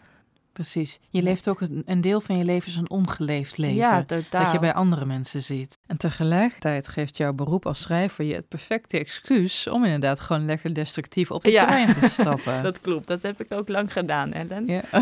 precies. 0.53 0.99
Je 1.09 1.21
leeft 1.21 1.49
ook 1.49 1.61
een, 1.61 1.83
een 1.85 2.01
deel 2.01 2.21
van 2.21 2.37
je 2.37 2.45
leven 2.45 2.67
is 2.67 2.75
een 2.75 2.89
ongeleefd 2.89 3.57
leven. 3.57 3.75
Ja, 3.75 4.03
totaal. 4.03 4.43
dat 4.43 4.51
je 4.51 4.59
bij 4.59 4.73
andere 4.73 5.05
mensen 5.05 5.43
ziet. 5.43 5.76
En 5.87 5.97
tegelijkertijd 5.97 6.87
geeft 6.87 7.17
jouw 7.17 7.33
beroep 7.33 7.65
als 7.65 7.81
schrijver 7.81 8.25
je 8.25 8.33
het 8.33 8.47
perfecte 8.47 8.99
excuus 8.99 9.67
om 9.67 9.83
inderdaad 9.83 10.19
gewoon 10.19 10.45
lekker 10.45 10.73
destructief 10.73 11.31
op 11.31 11.43
de 11.43 11.51
Ja. 11.51 11.65
trein 11.65 11.93
te 11.99 12.09
stappen. 12.09 12.63
Dat 12.67 12.81
klopt, 12.81 13.07
dat 13.07 13.21
heb 13.21 13.41
ik 13.41 13.51
ook 13.53 13.67
lang 13.67 13.91
gedaan, 13.93 14.31
Ellen. 14.33 14.65
Ja. 14.65 14.81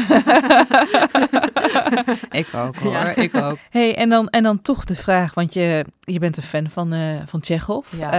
ik 2.32 2.48
ook 2.56 2.76
hoor, 2.76 2.92
Ja. 2.92 3.16
ik 3.16 3.36
ook. 3.36 3.58
Hey, 3.70 3.96
en, 3.96 4.10
dan, 4.10 4.30
en 4.30 4.44
dan 4.44 4.62
toch 4.62 4.84
de 4.86 4.96
vraag, 4.96 5.34
want 5.34 5.54
je, 5.54 5.86
je 6.00 6.20
bent 6.20 6.38
een 6.38 6.44
fan 6.44 6.70
van, 6.70 6.94
eh 6.94 7.22
van 7.26 7.40
Tsjechov. 7.40 7.94
Eh, 8.00 8.10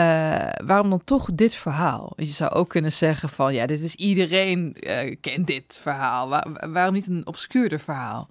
waarom 0.64 0.90
dan 0.90 1.04
toch 1.04 1.28
dit 1.34 1.54
verhaal? 1.54 2.12
Je 2.16 2.26
zou 2.26 2.50
ook 2.52 2.68
kunnen 2.68 2.92
zeggen 2.92 3.28
van, 3.28 3.54
ja, 3.54 3.66
dit 3.66 3.80
is 3.80 3.94
iedereen 3.94 4.74
eh, 4.74 5.16
kent 5.20 5.46
dit 5.46 5.78
verhaal. 5.80 6.28
Waar- 6.28 6.70
waarom 6.72 6.94
niet 6.94 7.06
een 7.06 7.26
obscuurder 7.26 7.80
verhaal? 7.80 8.28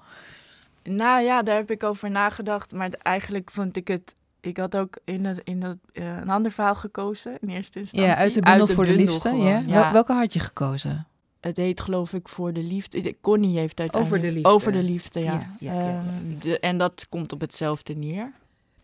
Nou 0.84 1.24
ja, 1.24 1.44
daar 1.44 1.56
heb 1.56 1.72
ik 1.72 1.84
over 1.84 2.12
nagedacht. 2.12 2.72
Maar 2.72 2.90
eigenlijk 3.02 3.52
vond 3.52 3.76
ik 3.78 3.88
het. 3.88 4.16
Ik 4.46 4.58
had 4.58 4.76
ook 4.78 4.98
in, 5.06 5.26
het, 5.26 5.42
in 5.44 5.64
het, 5.64 5.78
eh, 5.94 6.18
een 6.18 6.30
ander 6.30 6.52
verhaal 6.52 6.76
gekozen 6.76 7.38
in 7.42 7.50
eerste 7.50 7.80
instantie. 7.80 8.10
Ja, 8.10 8.16
uit 8.16 8.34
de 8.34 8.40
bundel 8.42 8.68
voor 8.68 8.86
de 8.86 8.96
bundel 8.96 9.20
gewoon, 9.20 9.46
Ja? 9.46 9.58
ja. 9.66 9.82
Wel- 9.84 9.92
welke 9.92 10.14
had 10.14 10.34
je 10.34 10.40
gekozen? 10.40 11.08
Het 11.40 11.58
heet 11.58 11.80
geloof 11.82 12.14
ik 12.14 12.28
voor 12.28 12.54
de 12.54 12.64
liefde. 12.64 13.00
De- 13.02 13.16
Connie 13.22 13.58
heeft 13.58 13.80
uiteindelijk... 13.80 14.24
Over 14.24 14.30
de 14.30 14.34
liefde. 14.36 14.50
Over 14.50 14.72
de 14.72 14.84
liefde, 14.84 15.20
ja. 15.20 15.32
Ja, 15.34 15.48
ja, 15.60 15.74
ja. 15.74 15.90
Ehm, 16.00 16.40
de- 16.40 16.60
en 16.60 16.78
dat 16.78 17.06
komt 17.10 17.32
op 17.34 17.42
hetzelfde 17.42 17.94
neer. 17.96 18.32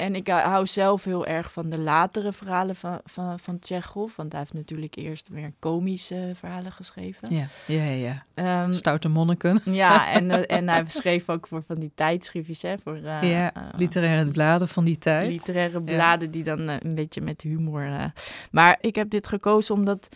En 0.02 0.16
ik 0.16 0.28
hou- 0.28 0.66
zelf 0.66 1.04
heel 1.04 1.26
erg 1.26 1.52
van 1.52 1.70
de 1.70 1.78
latere 1.78 2.34
verhalen 2.34 2.76
van, 2.76 3.00
van, 3.04 3.40
van 3.40 3.60
Tsjechov. 3.60 4.16
Want 4.16 4.32
hij 4.32 4.40
heeft 4.42 4.54
natuurlijk 4.54 4.96
eerst 4.96 5.28
weer 5.30 5.54
komische 5.60 6.32
verhalen 6.34 6.72
geschreven. 6.72 7.36
Ja, 7.36 7.46
ja, 7.68 7.84
ja. 7.84 7.92
ja. 8.34 8.64
Ehm, 8.64 8.74
Stoute 8.74 9.08
monniken. 9.08 9.62
ja, 9.66 10.08
en, 10.18 10.32
eh, 10.32 10.58
en 10.58 10.70
hij 10.70 10.84
schreef 10.88 11.30
ook 11.30 11.48
voor 11.48 11.64
van 11.64 11.76
die 11.76 11.92
tijdschriftjes, 11.96 12.62
hè. 12.62 12.78
Voor, 12.78 12.96
eh, 12.96 13.32
ja, 13.32 13.54
eh, 13.54 13.62
literaire 13.76 14.32
bladen 14.32 14.68
van 14.68 14.84
die 14.84 14.98
tijd. 14.98 15.30
literaire 15.30 15.82
bladen 15.82 16.32
die 16.32 16.44
dan 16.44 16.68
een 16.68 16.96
beetje 16.96 17.22
met 17.22 17.42
humor. 17.42 18.12
Maar 18.52 18.78
ik 18.82 18.96
heb 18.96 19.10
dit 19.10 19.28
gekozen 19.28 19.76
omdat 19.76 20.10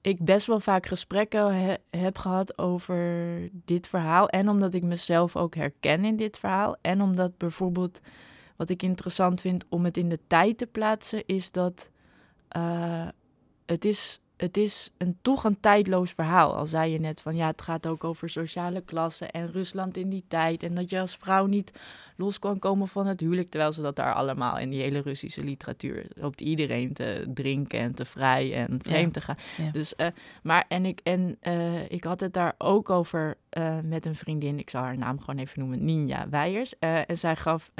ik 0.00 0.24
best 0.24 0.46
wel 0.46 0.60
vaak 0.60 0.86
gesprekken 0.86 1.54
he- 1.54 2.00
heb 2.00 2.18
gehad 2.18 2.58
over 2.58 3.26
dit 3.64 3.88
verhaal. 3.88 4.28
En 4.28 4.48
omdat 4.48 4.74
ik 4.74 4.82
mezelf 4.82 5.36
ook 5.36 5.54
herken 5.54 6.04
in 6.04 6.16
dit 6.16 6.38
verhaal. 6.38 6.76
En 6.80 7.02
omdat 7.02 7.36
bijvoorbeeld, 7.38 8.00
wat 8.58 8.68
ik 8.68 8.82
interessant 8.82 9.40
vind 9.40 9.64
om 9.68 9.84
het 9.84 9.96
in 9.96 10.08
de 10.08 10.18
tijd 10.26 10.58
te 10.58 10.66
plaatsen, 10.66 11.22
is 11.26 11.52
dat 11.52 11.90
eh, 12.48 13.08
het 13.66 13.84
is. 13.84 14.20
Het 14.36 14.56
is 14.56 14.90
een, 14.98 15.18
toch 15.22 15.44
een 15.44 15.60
tijdloos 15.60 16.12
verhaal. 16.12 16.56
Al 16.56 16.66
zei 16.66 16.92
je 16.92 17.00
net 17.00 17.20
van 17.20 17.36
ja, 17.36 17.46
het 17.46 17.62
gaat 17.62 17.86
ook 17.86 18.04
over 18.04 18.30
sociale 18.30 18.80
klassen 18.80 19.30
en 19.30 19.52
Rusland 19.52 19.96
in 19.96 20.08
die 20.08 20.24
tijd. 20.28 20.62
En 20.62 20.74
dat 20.74 20.90
je 20.90 21.00
als 21.00 21.16
vrouw 21.16 21.46
niet 21.46 21.72
los 22.16 22.38
kan 22.38 22.58
komen 22.58 22.88
van 22.88 23.06
het 23.06 23.20
huwelijk. 23.20 23.50
Terwijl 23.50 23.72
ze 23.72 23.82
dat 23.82 23.96
daar 23.96 24.14
allemaal 24.14 24.58
in 24.58 24.70
die 24.70 24.80
hele 24.80 25.00
Russische 25.00 25.44
literatuur 25.44 26.06
hoopt 26.20 26.40
iedereen 26.40 26.92
te 26.92 27.30
drinken 27.34 27.78
en 27.78 27.94
te 27.94 28.04
vrij 28.04 28.54
en 28.54 28.78
vreemd 28.82 29.12
te 29.12 29.20
gaan. 29.20 29.36
Ja. 29.56 29.70
Dus, 29.70 29.96
eh, 29.96 30.06
maar 30.42 30.64
en 30.68 30.86
ik, 30.86 31.00
en, 31.02 31.36
eh, 31.40 31.90
ik 31.90 32.04
had 32.04 32.20
het 32.20 32.32
daar 32.32 32.54
ook 32.58 32.90
over 32.90 33.36
met 33.84 34.06
een 34.06 34.16
vriendin. 34.16 34.58
Ik 34.58 34.70
zal 34.70 34.82
haar 34.82 34.98
naam 34.98 35.20
gewoon 35.20 35.38
even 35.38 35.60
noemen, 35.60 35.84
Ninja 35.84 36.28
Weijers. 36.28 36.78
En 36.78 37.18
zij 37.18 37.36
gaf 37.36 37.70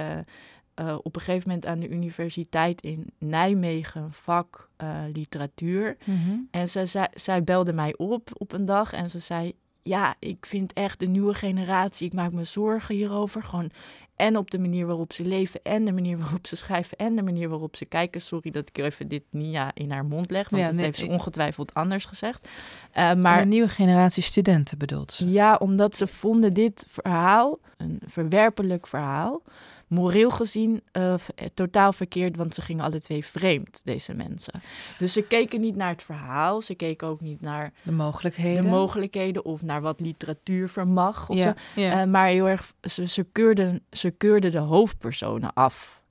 eh, 0.78 0.98
op 1.02 1.16
een 1.16 1.22
gegeven 1.22 1.48
moment 1.48 1.66
aan 1.66 1.80
de 1.80 1.88
universiteit 1.88 2.82
in 2.82 3.06
Nijmegen 3.18 4.12
vak 4.12 4.68
eh, 4.76 4.96
literatuur. 5.12 5.96
Mhm. 6.04 6.36
En 6.50 6.68
zij, 6.68 6.86
zij, 6.86 7.08
zij 7.12 7.44
belde 7.44 7.72
mij 7.72 7.96
op 7.96 8.28
op 8.32 8.52
een 8.52 8.64
dag 8.64 8.92
en 8.92 9.10
ze 9.10 9.18
zei: 9.18 9.52
Ja, 9.82 10.14
ik 10.18 10.46
vind 10.46 10.72
echt 10.72 11.00
de 11.00 11.06
nieuwe 11.06 11.34
generatie, 11.34 12.06
ik 12.06 12.12
maak 12.12 12.32
me 12.32 12.44
zorgen 12.44 12.94
hierover. 12.94 13.42
Gewoon 13.42 13.70
en 14.18 14.36
op 14.36 14.50
de 14.50 14.58
manier 14.58 14.86
waarop 14.86 15.12
ze 15.12 15.24
leven, 15.24 15.60
en 15.62 15.84
de 15.84 15.92
manier 15.92 16.18
waarop 16.22 16.46
ze 16.46 16.56
schrijven, 16.56 16.98
en 16.98 17.16
de 17.16 17.22
manier 17.22 17.48
waarop 17.48 17.76
ze 17.76 17.84
kijken. 17.84 18.20
Sorry 18.20 18.50
dat 18.50 18.68
ik 18.68 18.78
even 18.78 19.08
dit 19.08 19.22
Nia 19.30 19.70
in 19.74 19.90
haar 19.90 20.04
mond 20.04 20.30
leg, 20.30 20.48
want 20.48 20.62
Ja, 20.62 20.68
dat 20.68 20.76
nee, 20.76 20.84
heeft 20.84 20.98
ze 20.98 21.06
ongetwijfeld 21.08 21.74
anders 21.74 22.04
gezegd. 22.04 22.48
Eh, 22.92 23.14
Maar 23.14 23.40
een 23.40 23.48
nieuwe 23.48 23.68
generatie 23.68 24.22
studenten 24.22 24.78
bedoelt 24.78 25.12
ze. 25.12 25.30
ja, 25.30 25.56
omdat 25.56 25.96
ze 25.96 26.06
vonden 26.06 26.52
dit 26.52 26.84
verhaal 26.88 27.58
een 27.76 28.00
verwerpelijk 28.06 28.86
verhaal. 28.86 29.42
Moreel 29.86 30.30
gezien 30.30 30.82
eh, 30.92 31.14
eh, 31.14 31.20
totaal 31.54 31.92
verkeerd, 31.92 32.36
want 32.36 32.54
ze 32.54 32.62
gingen 32.62 32.84
alle 32.84 33.00
twee 33.00 33.24
vreemd, 33.24 33.80
deze 33.84 34.14
mensen. 34.14 34.52
Dus 34.98 35.12
ze 35.12 35.22
keken 35.22 35.60
niet 35.60 35.76
naar 35.76 35.88
het 35.88 36.02
verhaal, 36.02 36.60
ze 36.60 36.74
keken 36.74 37.08
ook 37.08 37.20
niet 37.20 37.40
naar 37.40 37.72
De 37.82 37.92
mogelijkheden. 37.92 38.62
de 38.62 38.68
mogelijkheden 38.68 39.44
of 39.44 39.62
naar 39.62 39.80
wat 39.80 40.00
literatuur 40.00 40.68
vermag. 40.68 41.28
Of 41.28 41.36
ja, 41.36 41.42
zo. 41.74 41.80
ja. 41.80 42.04
Maar 42.06 42.26
heel 42.26 42.48
erg, 42.48 42.72
ze, 42.80 43.08
ze, 43.08 43.26
keurden, 43.32 43.82
ze 43.90 44.07
keurden 44.16 44.52
de 44.52 44.58
hoofdpersonen 44.58 45.50
af. 45.54 46.02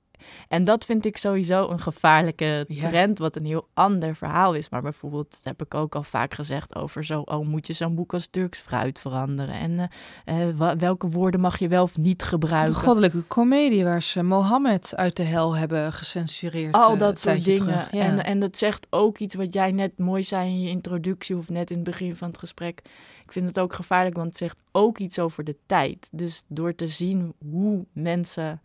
En 0.48 0.64
dat 0.64 0.84
vind 0.84 1.04
ik 1.04 1.16
sowieso 1.16 1.68
een 1.68 1.80
gevaarlijke 1.80 2.64
Ja. 2.68 2.88
trend, 2.88 3.18
wat 3.18 3.36
een 3.36 3.44
heel 3.44 3.68
ander 3.74 4.16
verhaal 4.16 4.54
is. 4.54 4.68
Maar 4.70 4.82
bijvoorbeeld, 4.82 5.30
dat 5.30 5.40
heb 5.42 5.62
ik 5.62 5.74
ook 5.74 5.94
al 5.94 6.02
vaak 6.02 6.34
gezegd 6.34 6.74
over 6.74 7.04
zo, 7.04 7.20
oh, 7.20 7.46
moet 7.46 7.66
je 7.66 7.72
zo'n 7.72 7.94
boek 7.94 8.12
als 8.12 8.26
Turks 8.26 8.58
fruit 8.58 8.98
veranderen? 8.98 9.54
En 9.54 9.88
eh, 10.24 10.48
eh, 10.48 10.78
welke 10.78 11.08
woorden 11.08 11.40
mag 11.40 11.58
je 11.58 11.68
wel 11.68 11.82
of 11.82 11.96
niet 11.96 12.20
de 12.20 12.26
gebruiken? 12.26 12.74
goddelijke 12.74 13.22
komedie 13.22 13.84
waar 13.84 14.02
ze 14.02 14.22
Mohammed 14.22 14.96
uit 14.96 15.16
de 15.16 15.22
hel 15.22 15.56
hebben 15.56 15.92
gecensureerd. 15.92 16.74
Al 16.74 16.92
eh, 16.92 16.98
dat 16.98 17.18
soort 17.20 17.44
dingen. 17.44 17.88
Ja. 17.90 18.00
En, 18.00 18.24
en 18.24 18.40
dat 18.40 18.56
zegt 18.56 18.86
ook 18.90 19.18
iets 19.18 19.34
wat 19.34 19.54
jij 19.54 19.70
net 19.72 19.98
mooi 19.98 20.22
zei 20.22 20.48
in 20.48 20.60
je 20.60 20.68
introductie 20.68 21.36
of 21.36 21.48
net 21.48 21.70
in 21.70 21.76
het 21.76 21.84
begin 21.84 22.16
van 22.16 22.28
het 22.28 22.38
gesprek. 22.38 22.82
Ik 23.24 23.32
vind 23.32 23.46
het 23.48 23.58
ook 23.58 23.74
gevaarlijk, 23.74 24.16
want 24.16 24.28
het 24.28 24.36
zegt 24.36 24.62
ook 24.72 24.98
iets 24.98 25.18
over 25.18 25.44
de 25.44 25.56
tijd. 25.66 26.08
Dus 26.12 26.44
door 26.48 26.74
te 26.74 26.88
zien 26.88 27.34
hoe 27.50 27.84
mensen, 27.92 28.60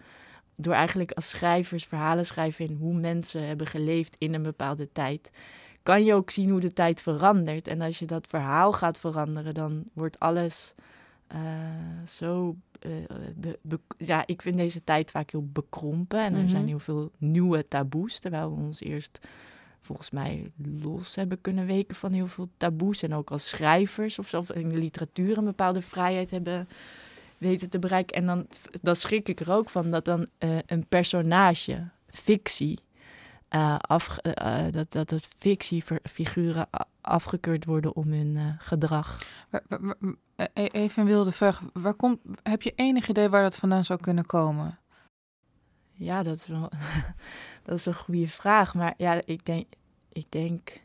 door 0.64 0.74
eigenlijk 0.74 1.12
als 1.12 1.30
schrijvers 1.30 1.86
verhalen 1.86 2.26
schrijven 2.26 2.66
in 2.66 2.76
hoe 2.80 2.94
mensen 2.94 3.48
hebben 3.48 3.68
geleefd 3.68 4.16
in 4.20 4.34
een 4.34 4.44
bepaalde 4.44 4.92
tijd, 4.92 5.32
kan 5.84 6.04
je 6.04 6.14
ook 6.14 6.30
zien 6.32 6.50
hoe 6.50 6.60
de 6.60 6.74
tijd 6.74 7.02
verandert. 7.02 7.68
En 7.68 7.82
als 7.82 8.00
je 8.00 8.06
dat 8.06 8.28
verhaal 8.28 8.72
gaat 8.74 8.98
veranderen, 9.00 9.54
dan 9.54 9.84
wordt 9.94 10.20
alles 10.20 10.74
eh, 11.28 11.40
zo. 12.08 12.56
eh, 12.80 12.92
be- 13.36 13.60
be- 13.62 13.80
ja, 13.98 14.24
ik 14.26 14.42
vind 14.42 14.58
deze 14.58 14.84
tijd 14.84 15.12
vaak 15.12 15.32
heel 15.32 15.48
bekrompen. 15.52 16.20
En 16.20 16.34
er 16.34 16.40
Mhm. 16.40 16.50
zijn 16.50 16.68
heel 16.68 16.80
veel 16.80 17.12
nieuwe 17.18 17.68
taboes. 17.68 18.20
Terwijl 18.20 18.56
we 18.56 18.62
ons 18.62 18.82
eerst 18.82 19.20
volgens 19.80 20.10
mij 20.12 20.52
los 20.82 21.16
hebben 21.16 21.42
kunnen 21.42 21.66
weken 21.66 21.96
van 21.96 22.12
heel 22.14 22.28
veel 22.28 22.50
taboes. 22.58 23.04
En 23.04 23.14
ook 23.14 23.32
als 23.32 23.50
schrijvers 23.50 24.20
of 24.20 24.30
zo, 24.30 24.40
of 24.40 24.52
in 24.52 24.70
de 24.70 24.78
literatuur 24.78 25.38
een 25.38 25.44
bepaalde 25.46 25.82
vrijheid 25.82 26.32
hebben 26.32 26.68
weten 27.44 27.70
te 27.70 27.80
bereiken. 27.80 28.16
En 28.18 28.26
dan, 28.26 28.48
dan 28.82 28.96
schrik 28.96 29.30
ik 29.30 29.40
er 29.40 29.52
ook 29.52 29.70
van 29.70 29.92
dat 29.92 30.06
dan 30.06 30.28
eh, 30.38 30.58
een 30.66 30.88
personage, 30.88 31.90
fictie, 32.08 32.80
eh, 33.54 33.76
af, 33.78 34.18
eh, 34.18 34.66
dat, 34.72 34.92
dat, 34.92 35.10
dat 35.10 35.28
fictiefiguren 35.38 36.68
afgekeurd 37.02 37.66
worden 37.66 37.96
om 37.96 38.12
hun 38.12 38.58
gedrag. 38.60 39.26
Eh, 39.50 40.46
e- 40.54 40.66
even 40.66 41.02
een 41.02 41.08
wilde 41.08 41.32
vraag. 41.32 41.62
Waar 41.74 41.94
komt, 41.94 42.22
heb 42.44 42.62
je 42.62 42.74
enig 42.76 43.10
idee 43.10 43.30
waar 43.30 43.44
dat 43.44 43.56
vandaan 43.56 43.86
zou 43.86 44.00
kunnen 44.00 44.26
komen? 44.26 44.80
Ja, 45.92 46.24
dat 46.24 46.38
is 46.38 46.48
wel 46.48 46.72
dat 47.64 47.78
is 47.78 47.86
een 47.86 47.96
goede 47.96 48.28
vraag. 48.28 48.74
Maar 48.74 48.94
ja, 48.98 49.22
ik 49.26 49.46
denk, 49.46 49.68
ik 50.12 50.26
denk 50.32 50.82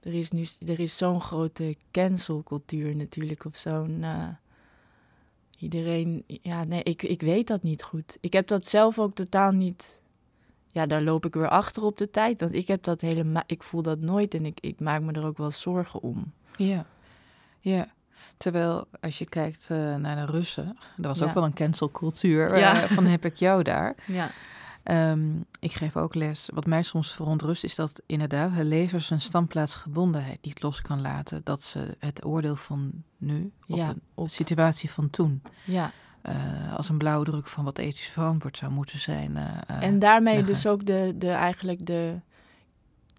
er 0.00 0.14
is 0.14 0.30
nu 0.30 0.46
er 0.66 0.80
is 0.80 0.96
zo'n 0.96 1.20
grote 1.20 1.76
cancelcultuur 1.90 2.96
natuurlijk 2.96 3.44
of 3.44 3.56
zo'n 3.56 4.04
iedereen. 5.64 6.24
Ja, 6.26 6.64
nee, 6.64 6.82
ik, 6.82 7.02
ik 7.02 7.20
weet 7.20 7.46
dat 7.46 7.62
niet 7.62 7.82
goed. 7.82 8.16
Ik 8.20 8.32
heb 8.32 8.46
dat 8.46 8.66
zelf 8.66 8.98
ook 8.98 9.14
totaal 9.14 9.52
niet. 9.52 10.02
Ja, 10.70 10.86
daar 10.86 11.02
loop 11.02 11.24
ik 11.26 11.34
weer 11.34 11.48
achter 11.48 11.82
op 11.82 11.96
de 11.96 12.10
tijd. 12.10 12.40
Want 12.40 12.54
ik 12.54 12.66
heb 12.68 12.82
dat 12.82 13.00
helemaal. 13.00 13.42
Ik 13.46 13.62
voel 13.62 13.82
dat 13.82 13.98
nooit 14.00 14.34
en 14.34 14.46
ik, 14.46 14.58
ik 14.60 14.80
maak 14.80 15.00
me 15.02 15.12
er 15.12 15.24
ook 15.26 15.38
wel 15.38 15.50
zorgen 15.50 16.02
om. 16.02 16.32
Ja, 16.56 16.86
ja. 17.60 17.88
Terwijl 18.36 18.84
als 19.00 19.18
je 19.18 19.26
kijkt 19.28 19.66
eh, 19.70 19.94
naar 19.96 20.26
de 20.26 20.32
Russen, 20.32 20.76
er 20.96 21.02
was 21.08 21.18
Ja. 21.18 21.24
ook 21.24 21.34
wel 21.34 21.44
een 21.44 21.54
cancelcultuur. 21.54 22.58
Ja. 22.58 22.72
eh, 22.72 22.78
van 22.78 23.04
heb 23.06 23.24
ik 23.24 23.36
jou 23.36 23.62
daar. 23.62 23.94
Ja. 24.06 24.30
Ehm, 24.84 25.30
ik 25.60 25.72
geef 25.72 25.96
ook 25.96 26.14
les. 26.14 26.48
Wat 26.54 26.66
mij 26.66 26.82
soms 26.82 27.12
verontrust 27.14 27.64
is 27.64 27.74
dat 27.74 28.02
inderdaad 28.06 28.56
de 28.56 28.64
lezer 28.64 29.00
zijn 29.00 29.20
standplaatsgebondenheid 29.20 30.38
niet 30.44 30.62
los 30.62 30.80
kan 30.80 31.00
laten. 31.00 31.40
Dat 31.44 31.62
ze 31.62 31.96
het 31.98 32.24
oordeel 32.24 32.56
van 32.56 32.90
nu 33.16 33.52
op 33.66 33.76
Ja, 33.76 33.88
een 33.88 34.00
op- 34.14 34.28
situatie 34.28 34.90
van 34.90 35.10
toen 35.10 35.42
Ja. 35.64 35.92
eh, 36.22 36.74
als 36.76 36.88
een 36.88 36.98
blauwdruk 36.98 37.46
van 37.46 37.64
wat 37.64 37.78
ethisch 37.78 38.06
verantwoord 38.10 38.56
zou 38.56 38.72
moeten 38.72 38.98
zijn. 38.98 39.36
eh, 39.36 39.58
eh, 39.66 39.82
En 39.82 39.98
daarmee 39.98 40.34
leggen. 40.34 40.52
dus 40.54 40.66
ook 40.66 40.86
de, 40.86 41.14
de, 41.18 41.30
eigenlijk 41.30 41.86
de, 41.86 42.20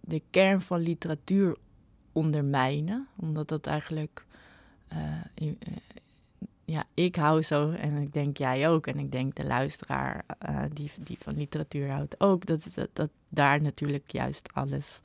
de 0.01 0.21
kern 0.29 0.61
van 0.61 0.79
literatuur 0.79 1.57
ondermijnen. 2.11 3.07
Omdat 3.15 3.47
dat 3.47 3.67
eigenlijk... 3.67 4.25
in- 5.33 5.59
ja, 6.65 6.83
ik 6.93 7.15
hou 7.15 7.41
zo 7.41 7.71
en 7.71 7.97
ik 7.97 8.13
denk 8.13 8.37
jij 8.37 8.69
ook. 8.69 8.87
En 8.87 8.99
ik 8.99 9.11
denk 9.11 9.35
de 9.35 9.45
luisteraar 9.45 10.23
eh, 10.39 10.63
die, 10.73 10.91
die 10.99 11.17
van 11.19 11.37
literatuur 11.37 11.91
houdt 11.91 12.19
ook. 12.19 12.45
Dat, 12.45 12.67
dat, 12.73 12.89
dat 12.93 13.09
daar 13.29 13.61
natuurlijk 13.61 14.11
juist 14.11 14.53
alles 14.53 15.01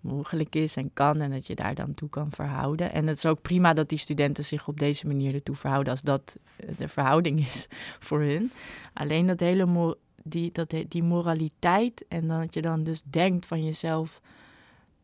mogelijk 0.00 0.54
is 0.54 0.76
en 0.76 0.90
kan. 0.92 1.20
En 1.20 1.30
dat 1.30 1.46
je 1.46 1.54
daar 1.54 1.74
dan 1.74 1.94
toe 1.94 2.08
kan 2.08 2.32
verhouden. 2.32 2.92
En 2.92 3.06
het 3.06 3.16
is 3.16 3.26
ook 3.26 3.42
prima 3.42 3.72
dat 3.72 3.88
die 3.88 3.98
studenten 3.98 4.44
zich 4.44 4.68
op 4.68 4.78
deze 4.78 5.06
manier 5.06 5.34
ertoe 5.34 5.56
verhouden... 5.56 5.92
als 5.92 6.02
dat 6.02 6.38
eh, 6.56 6.68
de 6.78 6.88
verhouding 6.88 7.40
is 7.40 7.66
voor 8.06 8.20
hun. 8.20 8.50
Alleen 8.92 9.26
dat 9.26 9.40
hele 9.40 9.96
die, 10.22 10.52
dat, 10.52 10.74
die 10.88 11.02
moraliteit. 11.02 12.04
En 12.08 12.28
dat 12.28 12.54
je 12.54 12.62
dan 12.62 12.84
dus 12.84 13.02
denkt 13.02 13.46
van 13.46 13.64
jezelf. 13.64 14.20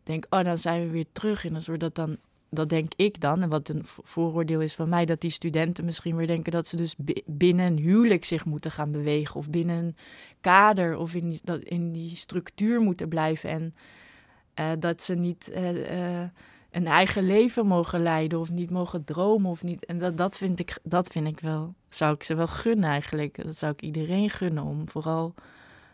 Denk, 0.02 0.26
oh, 0.30 0.44
dan 0.44 0.58
zijn 0.58 0.82
we 0.82 0.90
weer 0.90 1.06
terug 1.12 1.44
in 1.44 1.54
een 1.54 1.62
soort 1.62 1.80
dat 1.80 1.94
dan. 1.94 2.16
Dat 2.50 2.68
denk 2.68 2.92
ik 2.96 3.20
dan, 3.20 3.42
en 3.42 3.48
wat 3.48 3.68
een 3.68 3.84
vooroordeel 3.84 4.60
is 4.60 4.74
van 4.74 4.88
mij, 4.88 5.04
dat 5.06 5.20
die 5.20 5.30
studenten 5.30 5.84
misschien 5.84 6.16
weer 6.16 6.26
denken 6.26 6.52
dat 6.52 6.66
ze 6.66 6.76
dus 6.76 6.94
binnen 7.26 7.66
een 7.66 7.78
huwelijk 7.78 8.24
zich 8.24 8.44
moeten 8.44 8.70
gaan 8.70 8.92
bewegen. 8.92 9.36
Of 9.36 9.50
binnen 9.50 9.84
een 9.84 9.96
kader 10.40 10.96
of 10.96 11.14
in 11.14 11.28
die, 11.28 11.40
dat, 11.44 11.60
in 11.60 11.92
die 11.92 12.16
structuur 12.16 12.80
moeten 12.80 13.08
blijven. 13.08 13.50
En 13.50 13.74
uh, 14.54 14.70
dat 14.80 15.02
ze 15.02 15.14
niet. 15.14 15.50
Uh, 15.56 16.22
een 16.70 16.86
eigen 16.86 17.22
leven 17.22 17.66
mogen 17.66 18.02
leiden 18.02 18.40
of 18.40 18.50
niet 18.50 18.70
mogen 18.70 19.04
dromen 19.04 19.50
of 19.50 19.62
niet. 19.62 19.86
En 19.86 19.98
dat, 19.98 20.16
dat, 20.16 20.38
vind 20.38 20.58
ik, 20.58 20.78
dat 20.82 21.08
vind 21.08 21.26
ik 21.26 21.40
wel, 21.40 21.74
zou 21.88 22.14
ik 22.14 22.22
ze 22.22 22.34
wel 22.34 22.46
gunnen 22.46 22.90
eigenlijk. 22.90 23.44
Dat 23.44 23.56
zou 23.56 23.72
ik 23.72 23.82
iedereen 23.82 24.30
gunnen 24.30 24.64
om 24.64 24.88
vooral 24.88 25.34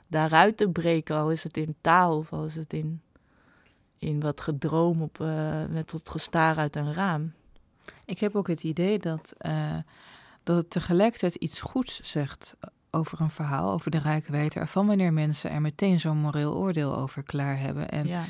daaruit 0.07 0.57
te 0.57 0.69
breken. 0.69 1.17
Al 1.17 1.31
is 1.31 1.43
het 1.45 1.57
in 1.57 1.77
taal 1.81 2.17
of 2.17 2.33
al 2.33 2.45
is 2.45 2.57
het 2.57 2.73
in, 2.73 3.01
in 3.99 4.21
wat 4.21 4.41
gedroom 4.41 5.03
op, 5.03 5.19
uh, 5.21 5.65
met 5.71 5.93
wat 5.93 6.09
gestaar 6.09 6.57
uit 6.57 6.77
een 6.77 6.95
raam. 6.95 7.33
Ik 8.05 8.19
heb 8.19 8.37
ook 8.37 8.49
het 8.49 8.63
idee 8.63 8.99
dat, 8.99 9.33
uh, 9.47 9.77
dat 10.43 10.57
het 10.57 10.71
tegelijkertijd 10.71 11.35
iets 11.35 11.61
goeds 11.61 12.01
zegt 12.01 12.57
over 12.91 13.21
een 13.21 13.31
verhaal, 13.31 13.73
over 13.73 13.91
de 13.91 13.99
rijkwijde 13.99 14.61
ervan, 14.61 14.87
wanneer 14.87 15.13
mensen 15.13 15.51
er 15.51 15.61
meteen 15.61 16.01
zo'n 16.01 16.19
moreel 16.19 16.55
oordeel 16.55 16.97
over 16.97 17.23
klaar 17.23 17.59
hebben. 17.59 17.89
En 17.89 18.07
ja. 18.07 18.25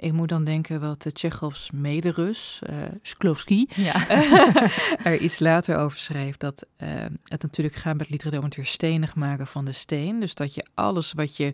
Ik 0.00 0.12
moet 0.12 0.28
dan 0.28 0.44
denken 0.44 0.80
wat 0.80 1.02
de 1.02 1.12
Tsjechovs 1.12 1.70
mederus, 1.70 2.60
uh, 2.70 2.76
Sklovski, 3.02 3.68
ja. 3.74 4.08
er 5.04 5.18
iets 5.18 5.38
later 5.38 5.76
over 5.76 5.98
schreef. 5.98 6.36
Dat 6.36 6.66
uh, 6.78 6.88
het 7.24 7.42
natuurlijk 7.42 7.76
gaat 7.76 7.96
met 7.96 8.10
literatuur 8.10 8.38
om 8.38 8.44
het 8.44 8.56
weer 8.56 8.66
stenig 8.66 9.14
maken 9.14 9.46
van 9.46 9.64
de 9.64 9.72
steen. 9.72 10.20
Dus 10.20 10.34
dat 10.34 10.54
je 10.54 10.66
alles 10.74 11.12
wat 11.12 11.36
je 11.36 11.52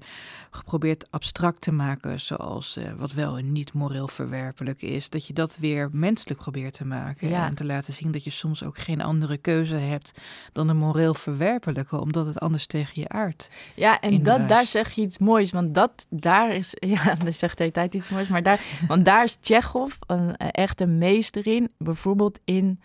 geprobeerd 0.50 1.11
abstract 1.11 1.61
te 1.61 1.72
maken, 1.72 2.20
zoals 2.20 2.76
uh, 2.76 2.85
wat 2.96 3.12
wel 3.12 3.38
en 3.38 3.52
niet 3.52 3.72
moreel 3.72 4.09
verwerpelijk 4.09 4.82
is, 4.82 5.11
dat 5.11 5.26
je 5.26 5.32
dat 5.32 5.56
weer 5.61 5.88
menselijk 5.92 6.40
probeert 6.40 6.72
te 6.72 6.85
maken. 6.85 7.28
Ja. 7.28 7.46
En 7.46 7.54
te 7.54 7.64
laten 7.64 7.92
zien 7.92 8.11
dat 8.11 8.24
je 8.24 8.30
soms 8.30 8.62
ook 8.62 8.78
geen 8.78 9.00
andere 9.00 9.37
keuze 9.37 9.76
hebt 9.76 10.20
dan 10.52 10.68
een 10.68 10.76
moreel 10.76 11.14
verwerpelijke, 11.14 12.00
omdat 12.00 12.26
het 12.26 12.40
anders 12.40 12.66
tegen 12.66 13.00
je 13.00 13.09
aard. 13.09 13.48
Ja, 13.74 14.00
en 14.00 14.22
dat, 14.22 14.48
daar 14.48 14.66
zeg 14.66 14.90
je 14.90 15.02
iets 15.02 15.18
moois, 15.18 15.50
want 15.50 15.74
dat 15.74 16.06
daar 16.11 16.54
is, 16.54 16.74
ja, 16.94 17.14
dat 17.14 17.35
zegt 17.35 17.56
de 17.56 17.62
hele 17.62 17.74
tijd 17.74 17.94
iets 17.94 18.09
moois, 18.09 18.28
maar 18.28 18.36
daar, 18.42 18.61
want 18.88 19.05
daar 19.05 19.22
is 19.22 19.35
Tsjechov 19.35 19.94
een, 20.07 20.37
echt 20.37 20.81
een 20.81 20.99
meester 20.99 21.46
in. 21.46 21.72
Bijvoorbeeld 21.79 22.38
in, 22.44 22.81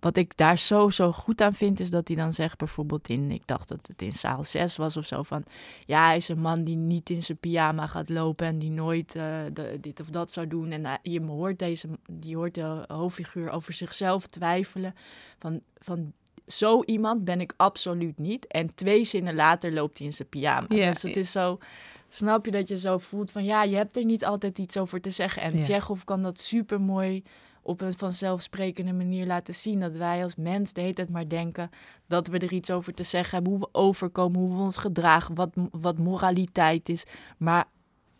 wat 0.00 0.16
ik 0.16 0.36
daar 0.36 0.58
zo, 0.58 0.90
zo 0.90 1.12
goed 1.12 1.40
aan 1.40 1.54
vind, 1.54 1.80
is 1.80 1.90
dat 1.90 2.08
hij 2.08 2.16
dan 2.16 2.32
zegt 2.32 2.58
bijvoorbeeld 2.58 3.08
in, 3.08 3.30
ik 3.30 3.46
dacht 3.46 3.68
dat 3.68 3.86
het 3.86 4.02
in 4.02 4.12
zaal 4.12 4.44
6 4.44 4.76
was 4.76 4.96
of 4.96 5.06
zo, 5.06 5.22
van 5.22 5.44
ja, 5.86 6.06
hij 6.06 6.16
is 6.16 6.28
een 6.28 6.40
man 6.40 6.64
die 6.64 6.76
niet 6.76 7.10
in 7.10 7.22
zijn 7.22 7.38
pyjama 7.38 7.86
gaat 7.86 8.08
lopen 8.08 8.46
en 8.46 8.58
die 8.58 8.70
nooit 8.70 9.14
uh, 9.16 9.36
de, 9.52 9.78
dit 9.80 10.00
of 10.00 10.10
dat 10.10 10.32
zou 10.32 10.46
doen. 10.46 10.70
En 10.70 10.80
uh, 10.80 10.92
je 11.02 11.22
hoort 11.22 11.58
deze, 11.58 11.88
die 12.12 12.36
hoort 12.36 12.54
de 12.54 12.84
hoofdfiguur 12.86 13.50
over 13.50 13.72
zichzelf 13.72 14.26
twijfelen 14.26 14.94
van, 15.38 15.60
van 15.78 16.12
zo 16.46 16.82
iemand 16.82 17.24
ben 17.24 17.40
ik 17.40 17.54
absoluut 17.56 18.18
niet. 18.18 18.46
En 18.46 18.74
twee 18.74 19.04
zinnen 19.04 19.34
later 19.34 19.72
loopt 19.72 19.98
hij 19.98 20.06
in 20.06 20.12
zijn 20.12 20.28
pyjama. 20.28 20.66
Yeah. 20.68 20.92
Dus 20.92 21.02
het 21.02 21.16
is 21.16 21.32
zo 21.32 21.58
snap 22.14 22.44
je 22.44 22.50
dat 22.50 22.68
je 22.68 22.78
zo 22.78 22.98
voelt 22.98 23.30
van 23.30 23.44
ja, 23.44 23.62
je 23.62 23.76
hebt 23.76 23.96
er 23.96 24.04
niet 24.04 24.24
altijd 24.24 24.58
iets 24.58 24.76
over 24.76 25.00
te 25.00 25.10
zeggen. 25.10 25.42
En 25.42 25.56
ja. 25.56 25.62
Tsjechov 25.62 26.02
kan 26.04 26.22
dat 26.22 26.40
super 26.40 26.80
mooi 26.80 27.22
op 27.62 27.80
een 27.80 27.92
vanzelfsprekende 27.92 28.92
manier 28.92 29.26
laten 29.26 29.54
zien. 29.54 29.80
Dat 29.80 29.96
wij 29.96 30.22
als 30.22 30.36
mens 30.36 30.72
de 30.72 30.80
hele 30.80 30.92
tijd 30.92 31.08
maar 31.08 31.28
denken 31.28 31.70
dat 32.06 32.26
we 32.26 32.38
er 32.38 32.52
iets 32.52 32.70
over 32.70 32.94
te 32.94 33.02
zeggen 33.02 33.34
hebben. 33.34 33.52
Hoe 33.52 33.60
we 33.60 33.68
overkomen, 33.72 34.40
hoe 34.40 34.56
we 34.56 34.62
ons 34.62 34.76
gedragen, 34.76 35.34
wat, 35.34 35.50
wat 35.70 35.98
moraliteit 35.98 36.88
is. 36.88 37.04
Maar 37.38 37.64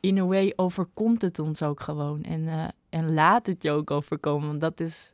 in 0.00 0.18
a 0.18 0.24
way 0.24 0.52
overkomt 0.56 1.22
het 1.22 1.38
ons 1.38 1.62
ook 1.62 1.80
gewoon. 1.80 2.22
En, 2.22 2.42
uh, 2.42 2.68
en 2.88 3.14
laat 3.14 3.46
het 3.46 3.62
je 3.62 3.70
ook 3.70 3.90
overkomen. 3.90 4.48
Want 4.48 4.60
dat 4.60 4.80
is, 4.80 5.12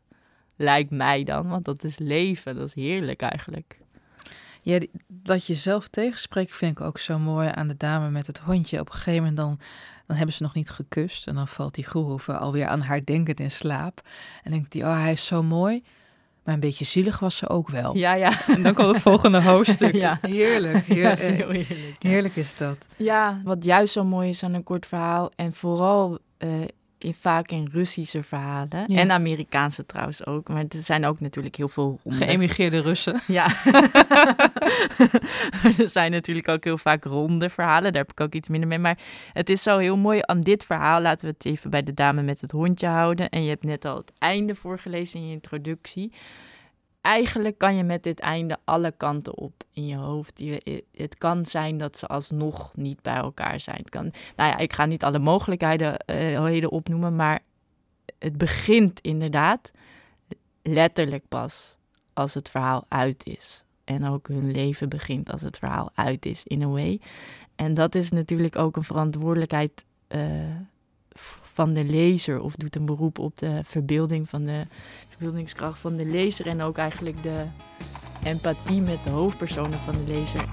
lijkt 0.56 0.90
mij 0.90 1.24
dan, 1.24 1.48
want 1.48 1.64
dat 1.64 1.84
is 1.84 1.98
leven. 1.98 2.56
Dat 2.56 2.66
is 2.66 2.74
heerlijk 2.74 3.22
eigenlijk. 3.22 3.78
Ja, 4.62 4.80
dat 5.06 5.46
je 5.46 5.54
zelf 5.54 5.88
tegenspreekt 5.88 6.56
vind 6.56 6.78
ik 6.78 6.84
ook 6.84 6.98
zo 6.98 7.18
mooi 7.18 7.50
aan 7.54 7.68
de 7.68 7.76
dame 7.76 8.10
met 8.10 8.26
het 8.26 8.38
hondje. 8.38 8.80
Op 8.80 8.88
een 8.88 8.94
gegeven 8.94 9.18
moment 9.18 9.36
dan, 9.36 9.58
dan 10.06 10.16
hebben 10.16 10.34
ze 10.34 10.42
nog 10.42 10.54
niet 10.54 10.70
gekust. 10.70 11.26
En 11.26 11.34
dan 11.34 11.48
valt 11.48 11.74
die 11.74 11.84
groeve 11.84 12.36
alweer 12.36 12.66
aan 12.66 12.80
haar 12.80 13.04
denkend 13.04 13.40
in 13.40 13.50
slaap. 13.50 14.00
En 14.42 14.50
denkt 14.50 14.72
die, 14.72 14.82
oh 14.82 15.00
hij 15.00 15.12
is 15.12 15.26
zo 15.26 15.42
mooi. 15.42 15.82
Maar 16.44 16.54
een 16.54 16.60
beetje 16.60 16.84
zielig 16.84 17.18
was 17.18 17.36
ze 17.36 17.48
ook 17.48 17.68
wel. 17.68 17.96
Ja, 17.96 18.14
ja. 18.14 18.32
En 18.56 18.62
dan 18.62 18.74
komt 18.74 18.88
het 18.88 19.00
volgende 19.00 19.42
hoofdstuk. 19.42 19.94
ja. 20.06 20.18
Heerlijk. 20.20 20.84
Heerlijk. 20.84 21.18
Ja, 21.18 21.34
heerlijk, 21.34 21.68
heerlijk 21.98 22.36
is 22.36 22.56
dat. 22.56 22.86
Ja, 22.96 23.40
wat 23.44 23.64
juist 23.64 23.92
zo 23.92 24.04
mooi 24.04 24.28
is 24.28 24.42
aan 24.42 24.54
een 24.54 24.62
kort 24.62 24.86
verhaal. 24.86 25.30
En 25.36 25.54
vooral 25.54 26.18
uh, 26.38 26.50
in, 26.60 26.70
vaak 27.00 27.50
in 27.50 27.68
Russische 27.72 28.22
verhalen. 28.22 28.86
En 28.86 29.10
Amerikaanse 29.10 29.86
trouwens 29.86 30.26
ook. 30.26 30.48
Maar 30.48 30.64
er 30.68 30.82
zijn 30.82 31.06
ook 31.06 31.20
natuurlijk 31.20 31.56
heel 31.56 31.68
veel... 31.68 32.00
Geëmigreerde 32.04 32.80
Russen. 32.80 33.20
Ja. 33.26 33.44
er 35.78 35.88
zijn 35.88 36.10
natuurlijk 36.10 36.48
ook 36.48 36.64
heel 36.64 36.78
vaak 36.78 37.04
ronde 37.04 37.50
verhalen. 37.50 37.92
Daar 37.92 38.02
heb 38.02 38.10
ik 38.10 38.20
ook 38.20 38.34
iets 38.34 38.48
minder 38.48 38.68
mee. 38.68 38.78
Maar 38.78 38.98
het 39.32 39.48
is 39.48 39.62
zo 39.62 39.78
heel 39.78 39.96
mooi 39.96 40.20
aan 40.22 40.40
dit 40.40 40.64
verhaal. 40.64 41.00
Laten 41.00 41.28
we 41.28 41.34
het 41.38 41.44
even 41.44 41.70
bij 41.70 41.82
de 41.82 41.94
dame 41.94 42.22
met 42.22 42.40
het 42.40 42.50
hondje 42.50 42.86
houden. 42.86 43.28
En 43.28 43.42
je 43.42 43.48
hebt 43.48 43.64
net 43.64 43.84
al 43.84 43.96
het 43.96 44.12
einde 44.18 44.54
voorgelezen 44.54 45.20
in 45.20 45.26
je 45.26 45.32
introductie 45.32 46.12
eigenlijk 47.00 47.58
kan 47.58 47.76
je 47.76 47.82
met 47.82 48.02
dit 48.02 48.20
einde 48.20 48.58
alle 48.64 48.92
kanten 48.96 49.36
op 49.36 49.64
in 49.72 49.86
je 49.86 49.96
hoofd. 49.96 50.42
Het 50.92 51.18
kan 51.18 51.46
zijn 51.46 51.78
dat 51.78 51.96
ze 51.96 52.06
alsnog 52.06 52.76
niet 52.76 53.02
bij 53.02 53.16
elkaar 53.16 53.60
zijn. 53.60 53.84
Kan, 53.84 54.12
nou 54.36 54.50
ja, 54.50 54.58
ik 54.58 54.72
ga 54.72 54.84
niet 54.84 55.04
alle 55.04 55.18
mogelijkheden 55.18 56.04
uh, 56.06 56.66
opnoemen, 56.70 57.16
maar 57.16 57.40
het 58.18 58.38
begint 58.38 59.00
inderdaad 59.00 59.70
letterlijk 60.62 61.24
pas 61.28 61.76
als 62.12 62.34
het 62.34 62.50
verhaal 62.50 62.84
uit 62.88 63.26
is. 63.26 63.64
En 63.84 64.06
ook 64.06 64.28
hun 64.28 64.50
leven 64.50 64.88
begint 64.88 65.30
als 65.32 65.42
het 65.42 65.58
verhaal 65.58 65.90
uit 65.94 66.26
is, 66.26 66.44
in 66.44 66.62
a 66.62 66.66
way. 66.66 67.00
En 67.56 67.74
dat 67.74 67.94
is 67.94 68.10
natuurlijk 68.10 68.56
ook 68.56 68.76
een 68.76 68.84
verantwoordelijkheid 68.84 69.84
uh, 70.08 70.22
van 71.60 71.72
de 71.72 71.84
lezer 71.84 72.40
of 72.40 72.54
doet 72.54 72.76
een 72.76 72.86
beroep 72.86 73.18
op 73.18 73.38
de 73.38 73.60
verbeelding 73.64 74.28
van 74.28 74.44
de 74.44 74.66
verbeeldingskracht 75.08 75.80
van 75.80 75.96
de 75.96 76.04
lezer 76.04 76.46
en 76.46 76.62
ook 76.62 76.78
eigenlijk 76.78 77.22
de 77.22 77.44
empathie 78.22 78.80
met 78.80 79.04
de 79.04 79.10
hoofdpersonen 79.10 79.80
van 79.80 79.92
de 79.92 80.12
lezer. 80.12 80.44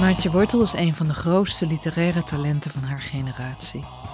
Maartje 0.00 0.30
Wortel 0.30 0.62
is 0.62 0.72
een 0.72 0.94
van 0.94 1.06
de 1.06 1.14
grootste 1.14 1.66
literaire 1.66 2.22
talenten 2.22 2.70
van 2.70 2.82
haar 2.82 3.00
generatie. 3.00 4.05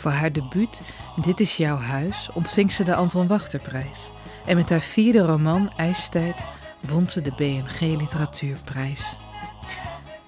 Voor 0.00 0.10
haar 0.10 0.32
debuut 0.32 0.80
Dit 1.16 1.40
is 1.40 1.56
jouw 1.56 1.76
huis 1.76 2.30
ontving 2.32 2.72
ze 2.72 2.84
de 2.84 2.94
Anton 2.94 3.26
Wachterprijs. 3.26 4.10
En 4.46 4.56
met 4.56 4.70
haar 4.70 4.80
vierde 4.80 5.18
roman 5.18 5.72
IJstijd 5.76 6.44
won 6.80 7.08
ze 7.08 7.22
de 7.22 7.32
BNG 7.36 7.80
Literatuurprijs. 7.80 9.18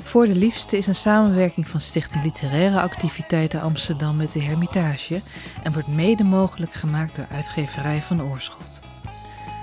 Voor 0.02 0.26
de 0.26 0.34
Liefste 0.34 0.76
is 0.76 0.86
een 0.86 0.94
samenwerking 0.94 1.68
van 1.68 1.80
Stichting 1.80 2.24
Literaire 2.24 2.80
Activiteiten 2.80 3.60
Amsterdam 3.60 4.16
met 4.16 4.32
de 4.32 4.42
Hermitage 4.42 5.20
en 5.62 5.72
wordt 5.72 5.88
mede 5.88 6.24
mogelijk 6.24 6.72
gemaakt 6.72 7.16
door 7.16 7.26
uitgeverij 7.30 8.02
van 8.02 8.22
Oorschot. 8.22 8.80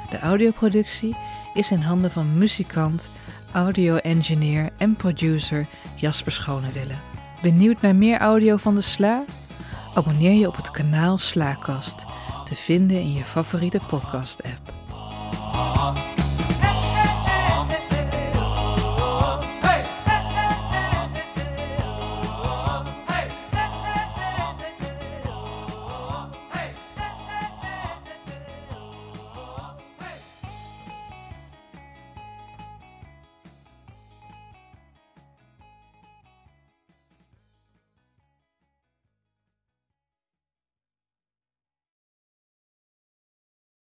De 0.10 0.19
audioproductie 0.19 1.15
is 1.54 1.72
in 1.72 1.82
handen 1.82 2.12
van 2.12 2.38
muzikant, 2.38 3.10
audio-engineer 3.52 4.69
en 4.78 4.95
producer 4.95 5.67
Jasper 5.95 6.32
Schonewille. 6.32 6.98
Benieuwd 7.41 7.82
naar 7.82 7.95
meer 7.95 8.19
audio 8.19 8.58
van 8.58 8.76
de 8.76 8.82
Sla? 8.82 9.24
Abonneer 9.93 10.34
je 10.34 10.47
op 10.47 10.56
het 10.56 10.71
kanaal 10.71 11.17
Slaakast, 11.17 12.06
te 12.45 12.56
vinden 12.56 13.02
in 13.02 13.13
je 13.13 13.23
favoriete 13.23 13.80
podcast-app. 13.88 14.79